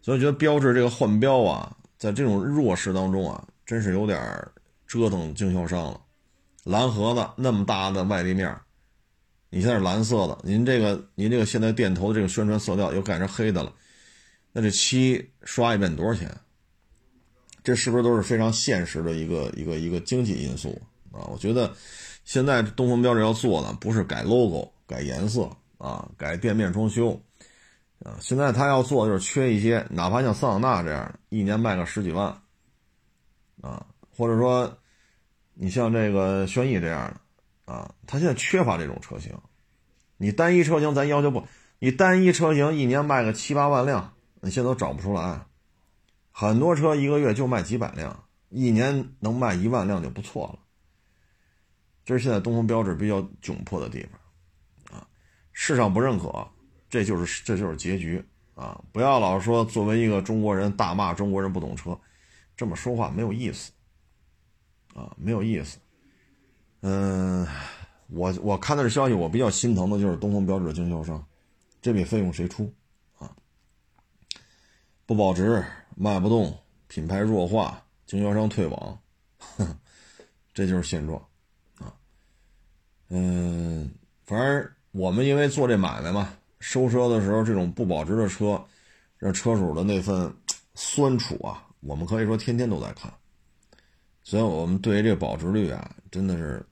[0.00, 4.18] 所以觉得标致这个换标啊，在这种弱势当中啊，真是有点
[4.86, 6.00] 折腾经销商了。
[6.64, 8.56] 蓝盒子那么大的外立面，
[9.50, 13.72] 你现在是蓝色的，您这个您这个现在店头的这个宣传色调又改成黑的了。
[14.52, 16.34] 那这漆刷一遍多少钱？
[17.62, 20.80] 这是不是都是非常现实的一个一个一个经济因素
[21.18, 21.26] 啊？
[21.30, 21.72] 我觉得
[22.24, 27.20] 现在东风标致要做的不是改 logo、改颜色啊、改店面装修
[28.04, 32.28] 啊，现在他要做的就是缺一些，哪怕像桑塔纳这样，一年卖个十几万
[33.60, 33.86] 啊，
[34.16, 34.78] 或者说
[35.54, 37.12] 你像这个轩逸这样
[37.66, 39.32] 的啊，他现在缺乏这种车型。
[40.16, 41.46] 你单一车型咱要求不，
[41.78, 44.12] 你单一车型一年卖个七八万辆。
[44.42, 45.40] 你现在都找不出来，
[46.30, 50.58] 很多车一个月就卖几百辆，一年能卖一万辆就不错了。
[52.06, 55.08] 这是现在东风标致比较窘迫的地方，啊，
[55.52, 56.48] 市场不认可，
[56.88, 58.80] 这就是这就是结局啊！
[58.92, 61.98] 不要老说作为一个中国人大骂中国人不懂车，
[62.56, 63.72] 这么说话没有意思，
[64.94, 65.78] 啊，没有意思。
[66.82, 67.44] 嗯，
[68.06, 71.26] 我我看的这消息，我比较心疼的就是东风标致的经销商，
[71.82, 72.72] 这笔费用谁出？
[73.18, 73.34] 啊
[75.06, 75.64] 不保值，
[75.96, 78.96] 卖不动，品牌弱化，经销商退网，
[80.54, 81.20] 这就是现状。
[83.08, 83.90] 嗯，
[84.24, 88.62] 反正我们因为做这买卖嘛，收车的时候这种不保值的车，
[89.18, 90.32] 让车主的那份
[90.74, 93.12] 酸楚啊，我们可以说天天都在看。
[94.22, 96.64] 所以我们对于这个保值率啊，真的是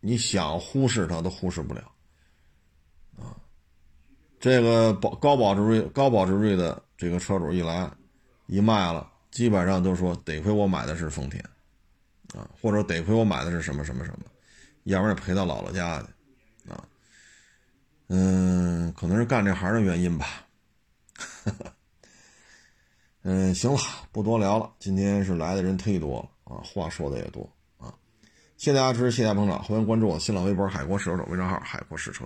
[0.00, 1.82] 你想忽视它都忽视不了
[3.16, 3.36] 啊。
[4.38, 6.82] 这个保高保值率、高保值率的。
[6.94, 7.90] 这个车主一来，
[8.46, 11.42] 一卖了，基本上都说得亏我买的是丰田，
[12.32, 14.26] 啊，或者得亏我买的是什么什么什么，
[14.84, 16.84] 要不然陪到姥姥家去，啊，
[18.08, 20.26] 嗯，可能是干这行的原因吧。
[23.22, 23.78] 嗯，行了，
[24.10, 27.94] 不多聊了，今天是来的人忒多了啊，话说的也多啊。
[28.56, 32.24] 谢谢大家支持，谢谢大家捧场，欢迎关注我新浪微博“海阔试车手”微账号“海阔试车”。